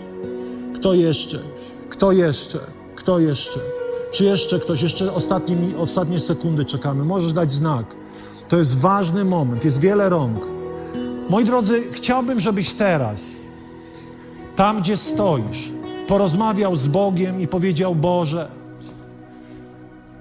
[0.76, 1.40] Kto jeszcze?
[1.90, 2.60] Kto jeszcze?
[2.96, 3.60] Kto jeszcze?
[4.12, 4.82] Czy jeszcze ktoś?
[4.82, 7.06] Jeszcze ostatnie, ostatnie sekundy czekamy.
[7.06, 7.86] Możesz dać znak.
[8.48, 9.66] To jest ważny moment.
[9.66, 10.40] Jest wiele rąk.
[11.30, 13.38] Moi drodzy, chciałbym, żebyś teraz,
[14.56, 15.72] tam gdzie stoisz,
[16.08, 18.48] porozmawiał z Bogiem i powiedział: Boże,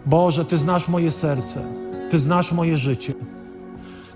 [0.06, 1.62] Boże, Ty znasz moje serce,
[2.10, 3.14] Ty znasz moje życie.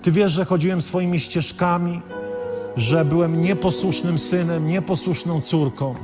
[0.05, 2.01] Ty wiesz, że chodziłem swoimi ścieżkami,
[2.77, 5.95] że byłem nieposłusznym synem, nieposłuszną córką.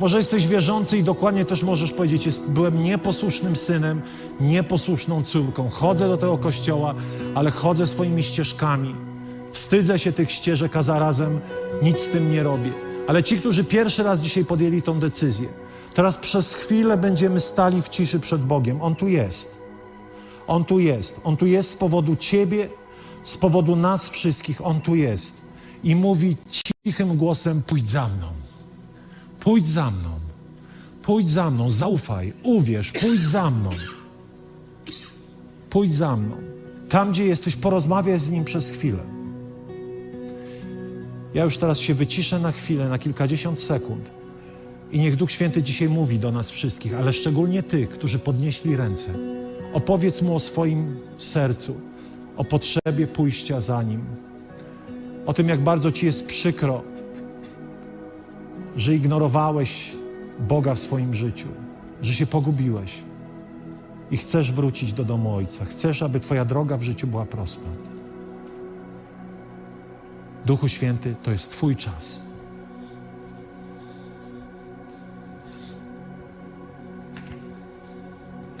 [0.00, 4.02] Może jesteś wierzący i dokładnie też możesz powiedzieć: jest, Byłem nieposłusznym synem,
[4.40, 5.68] nieposłuszną córką.
[5.68, 6.94] Chodzę do tego kościoła,
[7.34, 8.94] ale chodzę swoimi ścieżkami.
[9.52, 11.40] Wstydzę się tych ścieżek, a zarazem
[11.82, 12.72] nic z tym nie robię.
[13.06, 15.48] Ale ci, którzy pierwszy raz dzisiaj podjęli tą decyzję,
[15.94, 18.82] teraz przez chwilę będziemy stali w ciszy przed Bogiem.
[18.82, 19.63] On tu jest.
[20.46, 21.20] On tu jest.
[21.24, 22.68] On tu jest z powodu Ciebie,
[23.24, 24.66] z powodu nas wszystkich.
[24.66, 25.44] On tu jest.
[25.84, 26.36] I mówi
[26.86, 28.26] cichym głosem: Pójdź za mną.
[29.40, 30.10] Pójdź za mną.
[31.02, 31.70] Pójdź za mną.
[31.70, 32.32] Zaufaj.
[32.42, 32.92] Uwierz.
[32.92, 33.70] Pójdź za mną.
[35.70, 36.36] Pójdź za mną.
[36.88, 38.98] Tam, gdzie jesteś, porozmawiaj z Nim przez chwilę.
[41.34, 44.10] Ja już teraz się wyciszę na chwilę, na kilkadziesiąt sekund.
[44.92, 49.14] I niech Duch Święty dzisiaj mówi do nas wszystkich, ale szczególnie tych, którzy podnieśli ręce.
[49.74, 51.80] Opowiedz mu o swoim sercu,
[52.36, 54.04] o potrzebie pójścia za nim,
[55.26, 56.82] o tym, jak bardzo ci jest przykro,
[58.76, 59.96] że ignorowałeś
[60.38, 61.48] Boga w swoim życiu,
[62.02, 63.02] że się pogubiłeś
[64.10, 65.64] i chcesz wrócić do domu Ojca.
[65.64, 67.68] Chcesz, aby Twoja droga w życiu była prosta.
[70.44, 72.26] Duchu Święty, to jest Twój czas.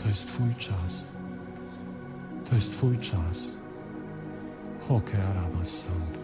[0.02, 1.03] To jest Twój czas.
[2.48, 3.56] To jest Twój czas.
[4.88, 6.18] Hoke Arabas Sand.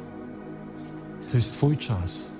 [1.30, 2.32] To jest Twój czas.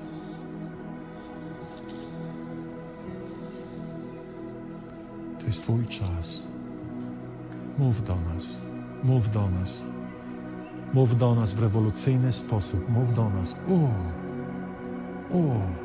[5.40, 6.48] To jest Twój czas.
[7.78, 8.62] Mów do nas.
[9.02, 9.84] Mów do nas.
[10.92, 12.88] Mów do nas w rewolucyjny sposób.
[12.88, 13.56] Mów do nas.
[13.68, 13.74] O,
[15.38, 15.79] o.